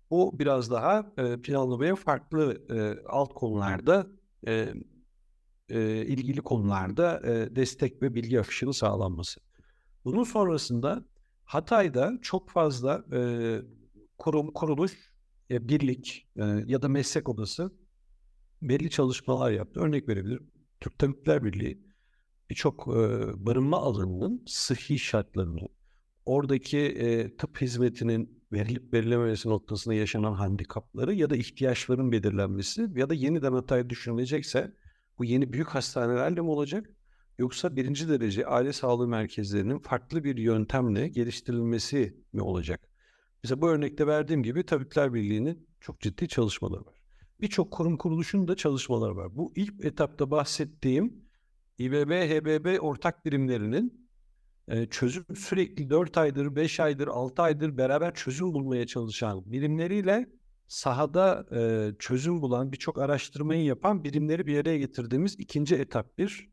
Bu 0.10 0.40
biraz 0.40 0.72
daha 0.72 1.14
e, 1.18 1.42
planlamaya 1.42 1.96
farklı 1.96 2.66
e, 2.70 3.06
alt 3.10 3.34
konularda 3.34 4.08
e, 4.48 4.74
e, 5.70 6.06
ilgili 6.06 6.42
konularda 6.42 7.22
e, 7.24 7.56
destek 7.56 8.02
ve 8.02 8.16
bilgi 8.16 8.40
akışının 8.40 8.72
sağlanması. 8.72 9.40
Bunun 10.06 10.24
sonrasında 10.24 11.06
Hatay'da 11.44 12.14
çok 12.22 12.50
fazla 12.50 13.06
e, 13.14 13.20
kurum, 14.18 14.54
kuruluş, 14.54 15.14
e, 15.52 15.70
birlik 15.70 16.28
e, 16.36 16.44
ya 16.68 16.82
da 16.82 16.88
meslek 16.88 17.30
odası 17.30 17.72
belli 18.62 18.90
çalışmalar 18.90 19.52
yaptı. 19.52 19.80
Örnek 19.80 20.10
verebilirim. 20.10 20.52
Türk 20.80 21.00
Tabipler 21.00 21.44
Birliği 21.44 21.88
birçok 22.50 22.88
e, 22.88 22.92
barınma 23.46 23.78
alanının 23.78 24.44
sıhhi 24.48 25.00
şartlarını, 25.00 25.68
oradaki 26.26 26.78
e, 26.78 27.38
tıp 27.38 27.62
hizmetinin 27.62 28.44
verilip 28.52 28.94
verilememesi 28.94 29.50
noktasında 29.50 29.94
yaşanan 29.94 30.34
handikapları 30.34 31.14
ya 31.14 31.30
da 31.30 31.36
ihtiyaçların 31.36 32.12
belirlenmesi 32.12 32.88
ya 32.96 33.10
da 33.10 33.14
yeniden 33.14 33.54
hatayı 33.54 33.90
düşünülecekse 33.90 34.74
bu 35.18 35.26
yeni 35.26 35.54
büyük 35.54 35.68
hastanelerle 35.68 36.42
mi 36.42 36.50
olacak? 36.50 36.90
Yoksa 37.38 37.76
birinci 37.76 38.10
derece 38.10 38.46
aile 38.46 38.74
sağlığı 38.74 39.08
merkezlerinin 39.08 39.80
farklı 39.80 40.24
bir 40.24 40.38
yöntemle 40.38 41.08
geliştirilmesi 41.08 42.24
mi 42.34 42.42
olacak? 42.42 42.90
Mesela 43.44 43.62
bu 43.62 43.70
örnekte 43.70 44.08
verdiğim 44.08 44.44
gibi 44.44 44.66
Tabipler 44.66 45.14
Birliği'nin 45.14 45.68
çok 45.80 46.02
ciddi 46.02 46.28
çalışmaları 46.28 46.86
var. 46.86 47.02
Birçok 47.42 47.72
kurum 47.72 47.98
kuruluşun 47.98 48.48
da 48.48 48.56
çalışmaları 48.56 49.16
var. 49.16 49.36
Bu 49.36 49.52
ilk 49.56 49.86
etapta 49.86 50.32
bahsettiğim 50.32 51.27
İBB, 51.80 52.12
HBB 52.12 52.82
ortak 52.82 53.26
birimlerinin 53.26 54.10
e, 54.68 54.86
çözüm 54.86 55.26
sürekli 55.36 55.90
4 55.90 56.18
aydır, 56.18 56.56
5 56.56 56.80
aydır, 56.80 57.08
6 57.08 57.42
aydır 57.42 57.78
beraber 57.78 58.14
çözüm 58.14 58.54
bulmaya 58.54 58.88
çalışan 58.88 59.52
birimleriyle 59.52 60.30
sahada 60.68 61.46
e, 61.52 61.92
çözüm 62.00 62.42
bulan, 62.42 62.72
birçok 62.72 62.98
araştırmayı 62.98 63.64
yapan 63.64 64.04
birimleri 64.04 64.48
bir 64.48 64.60
araya 64.60 64.78
getirdiğimiz 64.78 65.40
ikinci 65.40 65.76
etap 65.76 66.18
bir. 66.18 66.50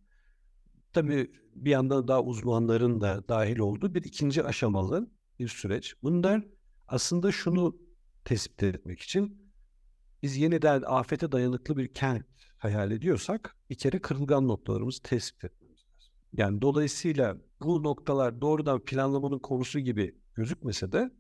Tabii 0.93 1.31
bir 1.55 1.71
yandan 1.71 2.09
daha 2.09 2.23
uzmanların 2.23 3.01
da 3.01 3.29
dahil 3.29 3.59
olduğu 3.59 3.95
bir 3.95 4.05
ikinci 4.05 4.45
aşamalı 4.45 5.11
bir 5.39 5.49
süreç. 5.49 5.95
Bunlar 6.03 6.45
aslında 6.89 7.33
şunu 7.33 7.77
tespit 8.25 8.63
etmek 8.63 9.01
için 9.01 9.44
biz 10.25 10.37
yeniden 10.37 10.83
afete 10.87 11.33
dayanıklı 11.33 11.77
bir 11.77 11.95
kent 11.95 12.25
hayal 12.59 12.91
ediyorsak 12.91 13.57
bir 13.71 13.75
kere 13.75 13.99
kırılgan 13.99 14.49
noktalarımızı 14.49 15.03
tespit 15.03 15.45
etmemiz 15.45 15.79
lazım. 15.79 16.13
Yani 16.33 16.63
dolayısıyla 16.63 17.37
bu 17.63 17.83
noktalar 17.83 18.41
doğrudan 18.41 18.85
planlamanın 18.85 19.39
konusu 19.39 19.79
gibi 19.79 20.19
gözükmese 20.35 20.93
de 20.93 21.11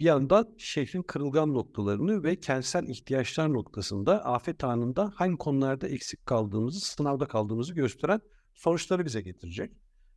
bir 0.00 0.04
yandan 0.04 0.54
şehrin 0.58 1.02
kırılgan 1.02 1.54
noktalarını 1.54 2.22
ve 2.22 2.40
kentsel 2.40 2.88
ihtiyaçlar 2.88 3.52
noktasında 3.52 4.24
afet 4.24 4.64
anında 4.64 5.12
hangi 5.14 5.36
konularda 5.36 5.88
eksik 5.88 6.26
kaldığımızı, 6.26 6.80
sınavda 6.80 7.28
kaldığımızı 7.28 7.74
gösteren 7.74 8.20
sonuçları 8.54 9.04
bize 9.04 9.20
getirecek. 9.20 9.72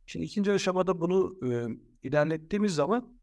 Şimdi 0.06 0.24
ikinci 0.24 0.52
aşamada 0.52 1.00
bunu 1.00 1.36
e, 1.46 1.66
ilerlettiğimiz 2.02 2.74
zaman 2.74 3.18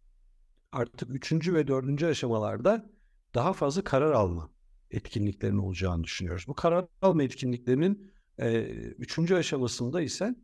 artık 0.71 1.15
üçüncü 1.15 1.53
ve 1.53 1.67
dördüncü 1.67 2.05
aşamalarda 2.05 2.89
daha 3.33 3.53
fazla 3.53 3.83
karar 3.83 4.11
alma 4.11 4.58
etkinliklerinin 4.91 5.57
olacağını 5.57 6.03
düşünüyoruz. 6.03 6.45
Bu 6.47 6.53
karar 6.53 6.85
alma 7.01 7.23
etkinliklerinin 7.23 8.11
e, 8.39 8.61
üçüncü 8.97 9.35
aşamasında 9.35 10.01
ise 10.01 10.35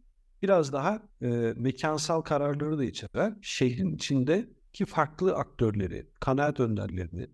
biraz 0.41 0.73
daha 0.73 1.03
e, 1.21 1.27
mekansal 1.58 2.21
kararları 2.21 2.77
da 2.77 2.84
içeren 2.84 3.39
şehrin 3.41 3.95
içindeki 3.95 4.86
farklı 4.86 5.36
aktörleri, 5.36 6.10
kanaat 6.19 6.60
önderlerini, 6.60 7.27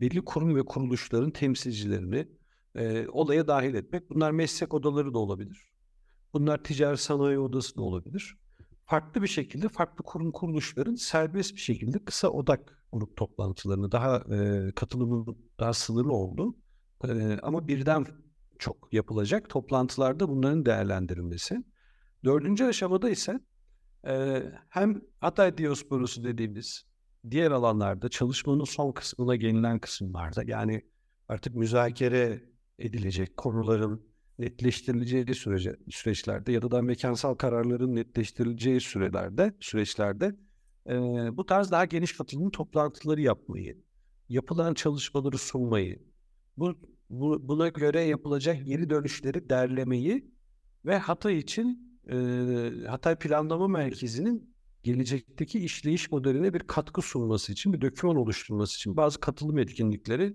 belli 0.00 0.24
kurum 0.24 0.56
ve 0.56 0.64
kuruluşların 0.64 1.30
temsilcilerini 1.30 2.28
e, 2.74 3.08
olaya 3.08 3.46
dahil 3.46 3.74
etmek. 3.74 4.10
Bunlar 4.10 4.30
meslek 4.30 4.74
odaları 4.74 5.14
da 5.14 5.18
olabilir. 5.18 5.68
Bunlar 6.32 6.64
ticaret 6.64 7.00
sanayi 7.00 7.38
odası 7.38 7.76
da 7.76 7.82
olabilir. 7.82 8.38
Farklı 8.88 9.22
bir 9.22 9.28
şekilde 9.28 9.68
farklı 9.68 10.04
kurum 10.04 10.32
kuruluşların 10.32 10.94
serbest 10.94 11.54
bir 11.54 11.60
şekilde 11.60 12.04
kısa 12.04 12.28
odak 12.28 12.84
grup 12.92 13.16
toplantılarını 13.16 13.92
daha 13.92 14.16
e, 14.16 14.70
katılımın 14.72 15.38
daha 15.60 15.72
sınırlı 15.72 16.12
oldu. 16.12 16.56
E, 17.04 17.38
ama 17.42 17.68
birden 17.68 18.06
çok 18.58 18.92
yapılacak 18.92 19.50
toplantılarda 19.50 20.28
bunların 20.28 20.66
değerlendirilmesi. 20.66 21.64
Dördüncü 22.24 22.64
aşamada 22.64 23.10
ise 23.10 23.40
e, 24.06 24.42
hem 24.68 25.00
Hatay 25.20 25.58
diasporası 25.58 26.24
dediğimiz 26.24 26.84
diğer 27.30 27.50
alanlarda 27.50 28.08
çalışmanın 28.08 28.64
son 28.64 28.92
kısmına 28.92 29.36
gelinen 29.36 29.78
kısımlarda 29.78 30.42
yani 30.46 30.82
artık 31.28 31.54
müzakere 31.54 32.42
edilecek 32.78 33.36
konuların 33.36 34.07
netleştirileceği 34.38 35.34
sürece, 35.34 35.76
süreçlerde 35.90 36.52
ya 36.52 36.62
da 36.62 36.70
da 36.70 36.82
mekansal 36.82 37.34
kararların 37.34 37.94
netleştirileceği 37.94 38.80
sürelerde, 38.80 39.54
süreçlerde 39.60 40.36
e, 40.86 40.92
bu 41.36 41.46
tarz 41.46 41.70
daha 41.70 41.84
geniş 41.84 42.12
katılımlı 42.16 42.50
toplantıları 42.50 43.20
yapmayı, 43.20 43.78
yapılan 44.28 44.74
çalışmaları 44.74 45.38
sunmayı, 45.38 46.02
bu, 46.56 46.78
bu 47.10 47.48
buna 47.48 47.68
göre 47.68 48.00
yapılacak 48.00 48.66
geri 48.66 48.90
dönüşleri 48.90 49.48
derlemeyi 49.48 50.30
ve 50.84 50.98
Hatay 50.98 51.38
için 51.38 51.98
e, 52.08 52.16
Hatay 52.86 53.18
Planlama 53.18 53.68
Merkezi'nin 53.68 54.54
gelecekteki 54.82 55.58
işleyiş 55.58 56.10
modeline 56.10 56.54
bir 56.54 56.60
katkı 56.60 57.02
sunması 57.02 57.52
için, 57.52 57.72
bir 57.72 57.80
döküman 57.80 58.16
oluşturması 58.16 58.76
için 58.76 58.96
bazı 58.96 59.20
katılım 59.20 59.58
etkinlikleri 59.58 60.34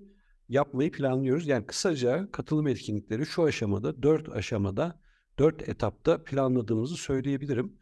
yapmayı 0.49 0.91
planlıyoruz. 0.91 1.47
Yani 1.47 1.65
kısaca 1.65 2.31
katılım 2.31 2.67
etkinlikleri 2.67 3.25
şu 3.25 3.43
aşamada, 3.43 4.03
dört 4.03 4.29
aşamada, 4.29 4.99
dört 5.39 5.69
etapta 5.69 6.23
planladığımızı 6.23 6.95
söyleyebilirim. 6.95 7.73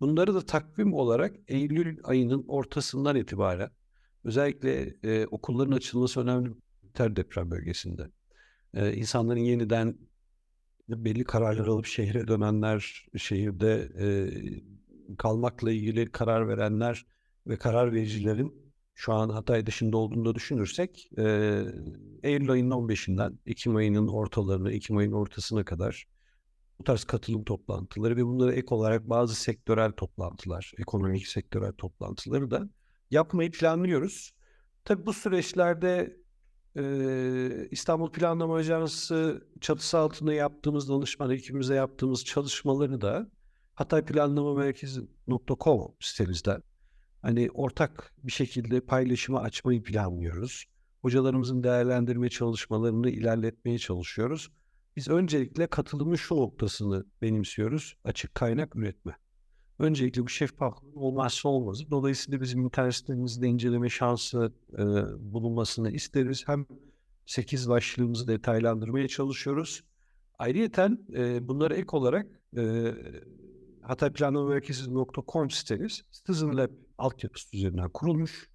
Bunları 0.00 0.34
da 0.34 0.40
takvim 0.46 0.94
olarak 0.94 1.36
Eylül 1.48 1.98
ayının 2.04 2.44
ortasından 2.48 3.16
itibaren 3.16 3.70
özellikle 4.24 4.94
e, 5.02 5.26
okulların 5.26 5.72
açılması 5.72 6.20
önemli 6.20 6.50
ter 6.94 7.16
deprem 7.16 7.50
bölgesinde. 7.50 8.10
E, 8.74 8.94
insanların 8.94 9.40
yeniden 9.40 9.98
belli 10.88 11.24
kararlar 11.24 11.66
alıp 11.66 11.86
şehre 11.86 12.28
dönenler, 12.28 13.06
şehirde 13.16 13.88
e, 13.98 14.06
kalmakla 15.18 15.72
ilgili 15.72 16.12
karar 16.12 16.48
verenler 16.48 17.06
ve 17.46 17.56
karar 17.56 17.92
vericilerin 17.92 18.69
şu 19.00 19.12
an 19.12 19.28
Hatay 19.28 19.66
dışında 19.66 19.96
olduğunu 19.96 20.24
da 20.24 20.34
düşünürsek 20.34 21.10
e, 21.18 21.22
Eylül 22.22 22.50
ayının 22.50 22.70
15'inden 22.70 23.38
Ekim 23.46 23.76
ayının 23.76 24.08
ortalarına, 24.08 24.72
Ekim 24.72 24.96
ayının 24.96 25.12
ortasına 25.12 25.64
kadar 25.64 26.04
bu 26.78 26.84
tarz 26.84 27.04
katılım 27.04 27.44
toplantıları 27.44 28.16
ve 28.16 28.26
bunlara 28.26 28.52
ek 28.52 28.66
olarak 28.70 29.08
bazı 29.08 29.34
sektörel 29.34 29.92
toplantılar, 29.92 30.72
ekonomik 30.78 31.26
sektörel 31.26 31.72
toplantıları 31.72 32.50
da 32.50 32.68
yapmayı 33.10 33.50
planlıyoruz. 33.50 34.32
Tabii 34.84 35.06
bu 35.06 35.12
süreçlerde 35.12 36.16
e, 36.76 36.82
İstanbul 37.70 38.12
Planlama 38.12 38.54
Ajansı 38.54 39.46
çatısı 39.60 39.98
altında 39.98 40.34
yaptığımız 40.34 40.88
danışman 40.88 41.30
ekibimize 41.30 41.74
yaptığımız 41.74 42.24
çalışmaları 42.24 43.00
da 43.00 43.30
hatayplanlamamerkezi.com 43.74 45.94
sitemizden 46.00 46.62
hani 47.22 47.48
ortak 47.54 48.14
bir 48.22 48.32
şekilde 48.32 48.80
paylaşımı 48.80 49.40
açmayı 49.40 49.82
planlıyoruz. 49.82 50.64
Hocalarımızın 51.02 51.62
değerlendirme 51.62 52.28
çalışmalarını 52.28 53.10
ilerletmeye 53.10 53.78
çalışıyoruz. 53.78 54.50
Biz 54.96 55.08
öncelikle 55.08 55.66
katılımın 55.66 56.16
şu 56.16 56.36
noktasını 56.36 57.04
benimsiyoruz. 57.22 57.96
Açık 58.04 58.34
kaynak 58.34 58.76
üretme. 58.76 59.16
Öncelikle 59.78 60.22
bu 60.22 60.28
şeffaflığın 60.28 60.94
olmazsa 60.94 61.48
olmazı. 61.48 61.90
Dolayısıyla 61.90 62.40
bizim 62.40 62.60
internet 62.60 62.94
sitemizde 62.94 63.46
inceleme 63.46 63.88
şansı 63.88 64.52
e, 64.72 64.82
bulunmasını 65.32 65.90
isteriz. 65.90 66.48
Hem 66.48 66.66
8 67.26 67.68
başlığımızı 67.68 68.28
detaylandırmaya 68.28 69.08
çalışıyoruz. 69.08 69.84
Ayrıca 70.38 70.90
e, 71.14 71.48
bunlara 71.48 71.74
ek 71.74 71.88
olarak 71.92 72.26
e, 72.56 72.94
hatayplanlamamerkezi.com 73.82 75.50
sitemiz 75.50 76.02
Citizen 76.12 76.56
Lab 76.56 76.70
altyapısı 77.00 77.56
üzerinden 77.56 77.90
kurulmuş. 77.90 78.50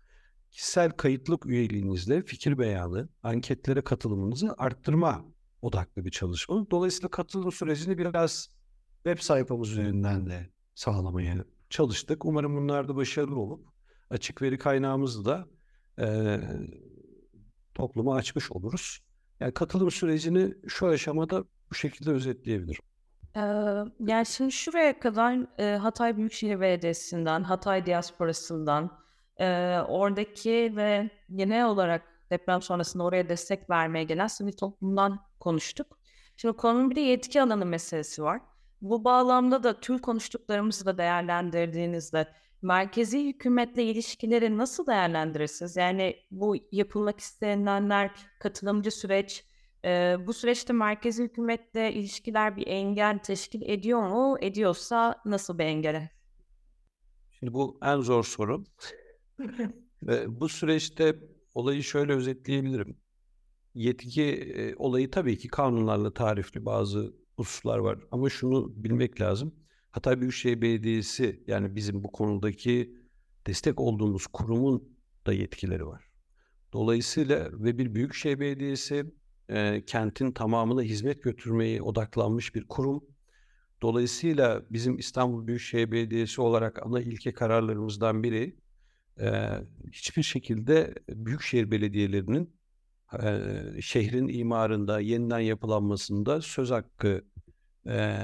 Kişisel 0.52 0.92
kayıtlık 0.92 1.46
üyeliğinizle 1.46 2.24
fikir 2.24 2.58
beyanı, 2.58 3.10
anketlere 3.24 3.82
katılımınızı 3.82 4.56
arttırma 4.58 5.26
odaklı 5.62 6.06
bir 6.06 6.12
çalışma. 6.12 6.72
Dolayısıyla 6.72 7.10
katılım 7.10 7.52
sürecini 7.52 7.98
biraz 7.98 8.50
web 9.04 9.20
sayfamız 9.20 9.72
üzerinden 9.72 10.26
de 10.30 10.50
sağlamaya 10.76 11.46
çalıştık. 11.70 12.26
Umarım 12.26 12.58
bunlar 12.58 12.88
da 12.88 12.96
başarılı 12.96 13.40
olup 13.40 13.68
açık 14.10 14.42
veri 14.42 14.58
kaynağımızı 14.58 15.26
da 15.26 15.48
e, 16.00 16.40
topluma 17.74 18.16
açmış 18.16 18.52
oluruz. 18.52 19.00
Yani 19.40 19.54
katılım 19.54 19.92
sürecini 19.92 20.54
şu 20.68 20.88
aşamada 20.88 21.44
bu 21.72 21.76
şekilde 21.76 22.12
özetleyebilirim. 22.12 22.84
Yani 24.00 24.26
şimdi 24.26 24.52
şuraya 24.52 25.00
kadar 25.00 25.38
Hatay 25.78 26.18
Büyükşehir 26.18 26.60
Belediyesi'nden, 26.60 27.44
Hatay 27.44 27.86
Diasporası'ndan, 27.86 28.92
oradaki 29.88 30.74
ve 30.76 31.10
genel 31.36 31.66
olarak 31.66 32.02
deprem 32.32 32.62
sonrasında 32.62 33.04
oraya 33.04 33.30
destek 33.30 33.70
vermeye 33.70 34.04
gelen 34.04 34.28
sivil 34.28 34.54
toplumdan 34.54 35.20
konuştuk. 35.40 36.00
Şimdi 36.38 36.58
konunun 36.58 36.90
bir 36.90 36.96
de 36.96 37.02
yetki 37.02 37.42
alanı 37.42 37.66
meselesi 37.66 38.24
var. 38.24 38.42
Bu 38.82 39.04
bağlamda 39.04 39.64
da 39.64 39.80
tüm 39.80 39.98
konuştuklarımızı 39.98 40.86
da 40.86 40.98
değerlendirdiğinizde 40.98 42.28
merkezi 42.62 43.28
hükümetle 43.28 43.84
ilişkileri 43.84 44.58
nasıl 44.58 44.88
değerlendirirsiniz? 44.88 45.78
Yani 45.78 46.16
bu 46.32 46.56
yapılmak 46.72 47.20
istenenler, 47.20 48.12
katılımcı 48.40 48.92
süreç, 48.92 49.46
e, 49.86 50.18
bu 50.28 50.34
süreçte 50.34 50.74
merkezi 50.74 51.24
hükümetle 51.24 51.94
ilişkiler 51.94 52.56
bir 52.56 52.68
engel 52.68 53.20
teşkil 53.20 53.62
ediyor 53.62 54.10
mu? 54.10 54.38
Ediyorsa 54.42 55.22
nasıl 55.26 55.60
bir 55.60 55.64
engel? 55.64 56.10
Şimdi 57.32 57.54
bu 57.54 57.80
en 57.84 58.00
zor 58.00 58.24
soru. 58.24 58.64
Ve 60.04 60.40
bu 60.42 60.50
süreçte 60.50 61.20
olayı 61.54 61.84
şöyle 61.84 62.14
özetleyebilirim. 62.14 62.98
Yetki 63.74 64.24
e, 64.24 64.76
olayı 64.76 65.12
tabii 65.12 65.38
ki 65.38 65.48
kanunlarla 65.48 66.14
tarifli 66.14 66.66
bazı 66.66 67.14
hususlar 67.36 67.78
var. 67.78 68.00
Ama 68.12 68.30
şunu 68.30 68.84
bilmek 68.84 69.22
lazım. 69.22 69.56
Hatay 69.92 70.22
Büyükşehir 70.22 70.62
Belediyesi 70.62 71.44
yani 71.48 71.76
bizim 71.76 72.04
bu 72.04 72.12
konudaki 72.12 72.96
destek 73.48 73.80
olduğumuz 73.80 74.28
kurumun 74.28 74.98
da 75.26 75.34
yetkileri 75.34 75.88
var. 75.88 76.10
Dolayısıyla 76.74 77.50
ve 77.52 77.78
bir 77.78 77.96
Büyükşehir 77.96 78.40
Belediyesi 78.40 79.06
e, 79.50 79.84
kentin 79.86 80.32
tamamına 80.32 80.82
hizmet 80.82 81.24
götürmeye 81.24 81.82
odaklanmış 81.82 82.56
bir 82.56 82.68
kurum. 82.68 83.04
Dolayısıyla 83.82 84.62
bizim 84.70 84.98
İstanbul 84.98 85.48
Büyükşehir 85.48 85.92
Belediyesi 85.92 86.42
olarak 86.42 86.86
ana 86.86 87.02
ilke 87.02 87.34
kararlarımızdan 87.34 88.24
biri 88.24 88.56
e, 89.20 89.50
hiçbir 89.92 90.24
şekilde 90.24 90.96
büyükşehir 91.10 91.72
belediyelerinin 91.72 92.56
e, 93.24 93.42
şehrin 93.82 94.28
imarında, 94.28 95.00
yeniden 95.00 95.40
yapılanmasında 95.40 96.42
söz 96.42 96.72
hakkı 96.72 97.26
e, 97.88 98.18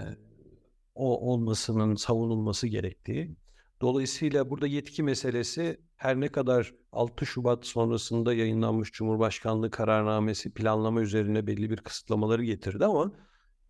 o 0.95 1.31
olmasının 1.31 1.95
savunulması 1.95 2.67
gerektiği. 2.67 3.35
Dolayısıyla 3.81 4.49
burada 4.49 4.67
yetki 4.67 5.03
meselesi 5.03 5.81
her 5.95 6.19
ne 6.19 6.27
kadar 6.27 6.73
6 6.91 7.25
Şubat 7.25 7.65
sonrasında 7.65 8.33
yayınlanmış 8.33 8.91
Cumhurbaşkanlığı 8.91 9.71
kararnamesi 9.71 10.53
planlama 10.53 11.01
üzerine 11.01 11.47
belli 11.47 11.69
bir 11.69 11.77
kısıtlamaları 11.77 12.43
getirdi 12.43 12.85
ama 12.85 13.11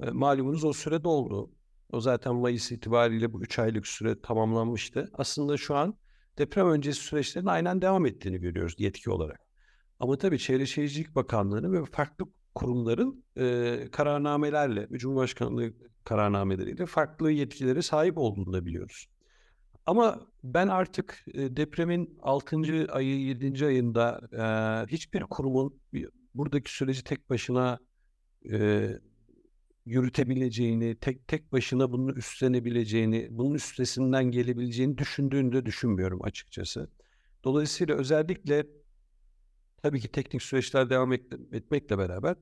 e, 0.03 0.11
malumunuz 0.11 0.63
o 0.63 0.73
süre 0.73 1.03
doldu. 1.03 1.51
O 1.91 2.01
zaten 2.01 2.35
Mayıs 2.35 2.71
itibariyle 2.71 3.33
bu 3.33 3.41
3 3.43 3.59
aylık 3.59 3.87
süre 3.87 4.21
tamamlanmıştı. 4.21 5.09
Aslında 5.13 5.57
şu 5.57 5.75
an 5.75 5.97
deprem 6.37 6.69
öncesi 6.69 7.01
süreçlerin 7.01 7.45
aynen 7.45 7.81
devam 7.81 8.05
ettiğini 8.05 8.37
görüyoruz 8.37 8.75
yetki 8.77 9.09
olarak. 9.09 9.39
Ama 9.99 10.17
tabii 10.17 10.39
Çevre 10.39 10.65
Şehircilik 10.65 11.15
Bakanlığı 11.15 11.71
ve 11.71 11.85
farklı 11.85 12.25
kurumların 12.55 13.23
e, 13.37 13.87
kararnamelerle, 13.91 14.87
Cumhurbaşkanlığı 14.91 15.73
kararnameleriyle 16.03 16.85
farklı 16.85 17.31
yetkilere 17.31 17.81
sahip 17.81 18.17
olduğunu 18.17 18.53
da 18.53 18.65
biliyoruz. 18.65 19.07
Ama 19.85 20.27
ben 20.43 20.67
artık 20.67 21.25
depremin 21.35 22.17
6. 22.21 22.87
ayı, 22.91 23.21
7. 23.21 23.65
ayında 23.65 24.21
e, 24.33 24.91
hiçbir 24.91 25.21
kurumun 25.21 25.79
buradaki 26.35 26.73
süreci 26.73 27.03
tek 27.03 27.29
başına 27.29 27.79
e, 28.51 28.89
yürütebileceğini, 29.85 30.95
tek 30.95 31.27
tek 31.27 31.51
başına 31.51 31.91
bunu 31.91 32.13
üstlenebileceğini, 32.13 33.27
bunun 33.31 33.55
üstesinden 33.55 34.23
gelebileceğini 34.31 34.97
düşündüğünü 34.97 35.53
de 35.53 35.65
düşünmüyorum 35.65 36.23
açıkçası. 36.23 36.89
Dolayısıyla 37.43 37.95
özellikle 37.95 38.67
tabii 39.83 39.99
ki 39.99 40.07
teknik 40.07 40.41
süreçler 40.41 40.89
devam 40.89 41.13
etmekle 41.13 41.97
beraber 41.97 42.35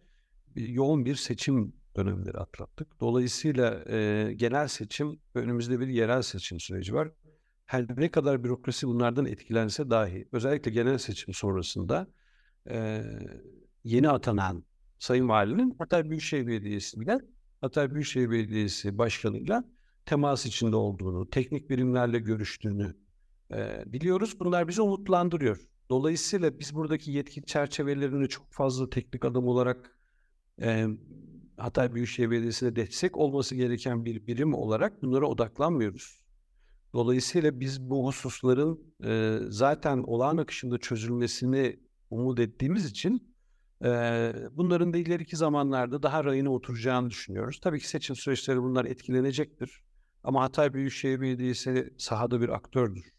yoğun 0.55 1.05
bir 1.05 1.15
seçim 1.15 1.73
dönemleri 1.95 2.37
atlattık. 2.37 2.99
Dolayısıyla 2.99 3.83
e, 3.89 4.29
genel 4.35 4.67
seçim 4.67 5.19
önümüzde 5.35 5.79
bir 5.79 5.87
yerel 5.87 6.21
seçim 6.21 6.59
süreci 6.59 6.93
var. 6.93 7.11
Her 7.69 7.85
ne 7.97 8.11
kadar 8.11 8.43
bürokrasi 8.43 8.87
bunlardan 8.87 9.25
etkilense 9.25 9.89
dahi 9.89 10.27
özellikle 10.31 10.71
genel 10.71 10.97
seçim 10.97 11.33
sonrasında 11.33 12.07
e, 12.69 13.03
yeni 13.83 14.09
atanan 14.09 14.63
Sayın 14.99 15.29
Valinin 15.29 15.75
Hatay 15.79 16.09
Büyükşehir 16.09 16.47
Belediyesi'yle 16.47 17.19
Hatay 17.61 17.91
Büyükşehir 17.91 18.31
Belediyesi 18.31 18.97
Başkanı'yla 18.97 19.63
temas 20.05 20.45
içinde 20.45 20.75
olduğunu, 20.75 21.29
teknik 21.29 21.69
birimlerle 21.69 22.19
görüştüğünü 22.19 22.95
e, 23.53 23.83
biliyoruz. 23.85 24.39
Bunlar 24.39 24.67
bizi 24.67 24.81
umutlandırıyor. 24.81 25.59
Dolayısıyla 25.89 26.59
biz 26.59 26.75
buradaki 26.75 27.11
yetki 27.11 27.45
çerçevelerini 27.45 28.29
çok 28.29 28.51
fazla 28.51 28.89
teknik 28.89 29.25
adım 29.25 29.47
olarak 29.47 29.97
e, 30.61 30.87
Hatay 31.57 31.93
Büyükşehir 31.93 32.31
Belediyesi'ne 32.31 32.75
destek 32.75 33.17
olması 33.17 33.55
gereken 33.55 34.05
bir 34.05 34.27
birim 34.27 34.53
olarak 34.53 35.01
bunlara 35.01 35.25
odaklanmıyoruz. 35.25 36.18
Dolayısıyla 36.93 37.59
biz 37.59 37.81
bu 37.81 38.07
hususların 38.07 38.93
e, 39.03 39.39
zaten 39.49 39.97
olağan 39.97 40.37
akışında 40.37 40.77
çözülmesini 40.77 41.79
umut 42.09 42.39
ettiğimiz 42.39 42.85
için 42.85 43.35
e, 43.83 43.89
bunların 44.51 44.93
da 44.93 44.97
ileriki 44.97 45.37
zamanlarda 45.37 46.03
daha 46.03 46.23
rayına 46.23 46.49
oturacağını 46.49 47.09
düşünüyoruz. 47.09 47.59
Tabii 47.59 47.79
ki 47.79 47.89
seçim 47.89 48.15
süreçleri 48.15 48.61
bunlar 48.61 48.85
etkilenecektir. 48.85 49.83
Ama 50.23 50.43
Hatay 50.43 50.73
Büyükşehir 50.73 51.21
Belediyesi 51.21 51.93
sahada 51.97 52.41
bir 52.41 52.49
aktördür. 52.49 53.13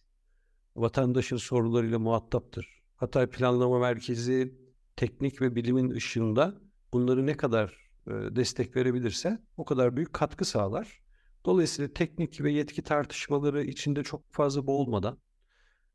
Vatandaşın 0.77 1.37
sorularıyla 1.37 1.99
muhataptır. 1.99 2.83
Hatay 2.97 3.27
Planlama 3.27 3.79
Merkezi 3.79 4.55
teknik 4.97 5.43
ve 5.43 5.55
bilimin 5.55 5.91
ışığında 5.91 6.55
bunları 6.93 7.27
ne 7.27 7.37
kadar 7.37 7.91
e, 8.07 8.11
destek 8.11 8.77
verebilirse 8.77 9.39
o 9.57 9.65
kadar 9.65 9.97
büyük 9.97 10.13
katkı 10.13 10.45
sağlar. 10.45 11.01
Dolayısıyla 11.45 11.93
teknik 11.93 12.41
ve 12.41 12.53
yetki 12.53 12.83
tartışmaları 12.83 13.65
içinde 13.65 14.03
çok 14.03 14.33
fazla 14.33 14.67
boğulmadan 14.67 15.19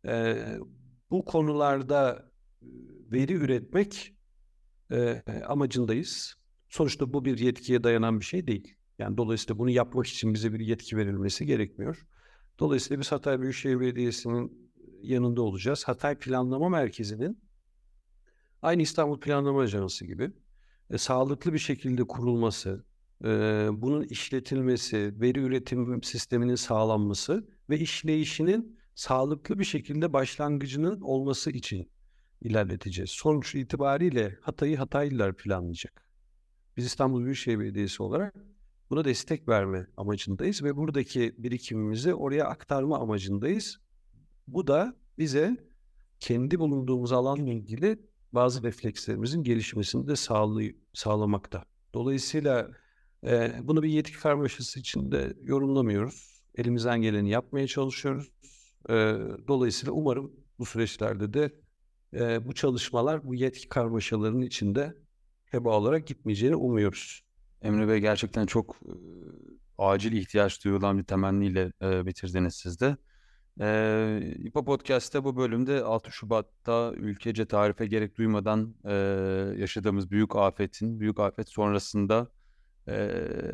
e, 0.06 0.46
bu 1.12 1.26
konularda 1.26 2.32
veri 3.12 3.34
üretmek 3.34 4.16
e, 4.92 5.24
amacındayız. 5.48 6.36
Sonuçta 6.70 7.14
bu 7.14 7.26
bir 7.26 7.38
yetkiye 7.38 7.84
dayanan 7.84 8.20
bir 8.20 8.26
şey 8.26 8.48
değil. 8.48 8.78
Yani 9.00 9.18
dolayısıyla 9.18 9.60
bunu 9.60 9.70
yapmak 9.70 10.08
için 10.08 10.34
bize 10.34 10.54
bir 10.54 10.60
yetki 10.60 10.98
verilmesi 10.98 11.46
gerekmiyor. 11.46 12.06
Dolayısıyla 12.60 13.02
biz 13.02 13.12
Hatay 13.12 13.42
Büyükşehir 13.42 13.80
Belediyesi'nin 13.80 14.72
yanında 15.02 15.42
olacağız. 15.42 15.84
Hatay 15.84 16.20
Planlama 16.20 16.70
Merkezi'nin 16.70 17.40
aynı 18.62 18.82
İstanbul 18.82 19.20
Planlama 19.20 19.62
Ajansı 19.62 20.06
gibi 20.06 20.32
e, 20.90 20.98
sağlıklı 20.98 21.54
bir 21.54 21.60
şekilde 21.60 22.04
kurulması, 22.04 22.86
bunun 23.82 24.04
işletilmesi, 24.04 25.22
veri 25.22 25.40
üretim 25.40 26.04
sisteminin 26.04 26.56
sağlanması 26.56 27.48
ve 27.70 27.80
işleyişinin 27.80 28.80
sağlıklı 28.96 29.60
bir 29.60 29.64
şekilde 29.64 30.14
başlangıcının 30.14 31.02
olması 31.02 31.52
için 31.52 31.90
ilerleteceğiz. 32.42 33.10
Sonuç 33.10 33.56
itibariyle 33.56 34.38
Hatay'ı 34.42 34.78
Hataylılar 34.78 35.38
planlayacak. 35.38 36.10
Biz 36.78 36.86
İstanbul 36.86 37.24
Büyükşehir 37.24 37.60
Belediyesi 37.60 38.04
olarak 38.04 38.36
buna 38.90 39.06
destek 39.06 39.48
verme 39.48 39.88
amacındayız 39.98 40.64
ve 40.64 40.76
buradaki 40.76 41.36
birikimimizi 41.38 42.14
oraya 42.14 42.46
aktarma 42.46 43.00
amacındayız. 43.00 43.78
Bu 44.48 44.68
da 44.68 44.96
bize 45.18 45.58
kendi 46.20 46.60
bulunduğumuz 46.60 47.12
alanla 47.12 47.52
ilgili 47.52 48.00
bazı 48.32 48.64
reflekslerimizin 48.64 49.44
gelişmesini 49.44 50.08
de 50.08 50.16
sağlamakta. 50.94 51.64
Dolayısıyla 51.94 52.72
e, 53.26 53.54
bunu 53.64 53.84
bir 53.84 53.90
yetki 53.90 54.20
karmaşası 54.20 54.80
içinde 54.80 55.34
yorumlamıyoruz. 55.44 56.42
Elimizden 56.56 57.02
geleni 57.02 57.30
yapmaya 57.30 57.68
çalışıyoruz. 57.68 58.32
E, 58.90 58.94
dolayısıyla 59.48 59.94
umarım 59.94 60.32
bu 60.60 60.66
süreçlerde 60.66 61.34
de 61.34 61.52
e, 62.14 62.48
bu 62.48 62.54
çalışmalar 62.54 63.28
bu 63.28 63.36
yetki 63.36 63.70
karmaşalarının 63.70 64.42
içinde 64.42 64.96
heba 65.46 65.78
olarak 65.78 66.08
gitmeyeceğini 66.08 66.56
umuyoruz. 66.56 67.24
Emre 67.62 67.88
Bey 67.88 68.00
gerçekten 68.00 68.46
çok 68.46 68.76
e, 68.86 68.92
acil 69.78 70.12
ihtiyaç 70.12 70.66
duyulan 70.66 70.98
bir 70.98 71.04
temenniyle 71.04 71.72
e, 71.82 72.06
bitirdiniz 72.06 72.56
siz 72.56 72.80
de. 72.80 72.98
E, 73.62 74.34
İPA 74.38 74.64
Podcast'te 74.64 75.24
bu 75.24 75.38
bölümde 75.38 75.84
6 75.84 76.12
Şubat'ta 76.12 76.94
ülkece 76.96 77.46
tarife 77.46 77.86
gerek 77.86 78.18
duymadan 78.18 78.76
e, 78.86 78.94
yaşadığımız 79.58 80.12
büyük 80.12 80.36
afetin, 80.36 81.00
büyük 81.00 81.20
afet 81.20 81.50
sonrasında 81.50 82.32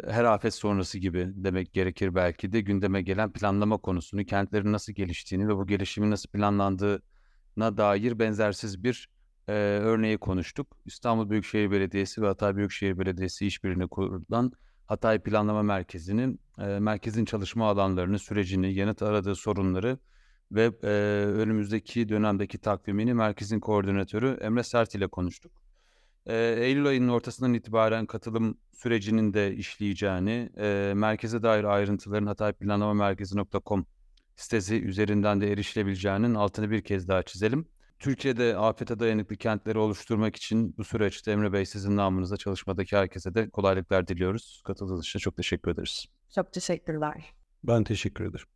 her 0.08 0.24
afet 0.24 0.54
sonrası 0.54 1.00
gibi 1.00 1.32
demek 1.36 1.74
gerekir 1.74 2.15
belki 2.15 2.52
de 2.52 2.62
gündeme 2.62 3.02
gelen 3.02 3.32
planlama 3.32 3.78
konusunu, 3.78 4.26
kentlerin 4.26 4.72
nasıl 4.72 4.94
geliştiğini 4.94 5.48
ve 5.48 5.56
bu 5.56 5.67
gelişimin 5.67 6.12
nasıl 6.12 6.30
planlandığına 6.30 7.78
dair 7.78 8.20
benzersiz 8.20 8.84
bir 8.84 9.10
e, 9.48 9.54
örneği 9.54 10.17
konuştuk. 10.17 10.78
İstanbul 10.86 11.30
Büyükşehir 11.30 11.72
Belediyesi 11.72 12.22
ve 12.22 12.28
Hatay 12.28 12.56
Büyükşehir 12.56 13.00
Belediyesi 13.00 13.48
işbirliğine 13.48 13.88
kurulan 13.88 14.52
Hatay 14.88 15.20
Planlama 15.20 15.63
Merkezi'nin 15.63 16.39
e, 16.60 16.65
merkezin 16.65 17.26
çalışma 17.26 17.70
alanlarını, 17.70 18.20
sürecini, 18.20 18.74
yanıt 18.74 19.02
aradığı 19.02 19.36
sorunları 19.36 20.00
ve 20.52 20.72
e, 20.84 20.88
önümüzdeki 21.26 22.10
dönemdeki 22.10 22.58
takvimini 22.58 23.13
merkezin 23.13 23.60
koordinatörü 23.60 24.38
Emre 24.41 24.63
Sert 24.63 24.96
ile 24.96 25.08
konuştuk. 25.08 25.61
E, 26.25 26.36
Eylül 26.38 26.88
ayının 26.88 27.10
ortasından 27.10 27.53
itibaren 27.53 28.05
katılım 28.05 28.57
sürecinin 28.73 29.34
de 29.34 29.55
işleyeceğini, 29.55 30.49
e, 30.57 30.93
merkeze 30.95 31.43
dair 31.43 31.63
ayrıntıların 31.63 32.27
hatayplanlamamerkezi.com 32.27 33.86
sitesi 34.36 34.81
üzerinden 34.81 35.41
de 35.41 35.51
erişilebileceğinin 35.51 36.36
altını 36.36 36.71
bir 36.71 36.81
kez 36.81 37.07
daha 37.07 37.23
çizelim. 37.23 37.65
Türkiye'de 37.99 38.57
afete 38.57 38.99
dayanıklı 38.99 39.36
kentleri 39.36 39.77
oluşturmak 39.77 40.36
için 40.36 40.77
bu 40.77 40.84
süreçte 40.84 41.31
Emre 41.31 41.53
Bey 41.53 41.65
sizin 41.65 41.97
namınıza 41.97 42.38
çalışmadaki 42.38 42.97
herkese 42.97 43.36
de 43.36 43.49
kolaylıklar 43.49 44.07
diliyoruz. 44.07 44.62
Katıldığınız 44.65 45.05
için 45.05 45.19
çok 45.19 45.38
teşekkür 45.38 45.71
ederiz. 45.71 46.05
Çok 46.36 46.53
teşekkürler. 46.53 47.34
Ben 47.63 47.84
teşekkür 47.84 48.25
ederim. 48.25 48.47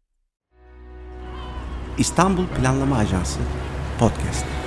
İstanbul 1.97 2.47
Planlama 2.47 2.97
Ajansı 2.97 3.39
Podcast. 3.99 4.64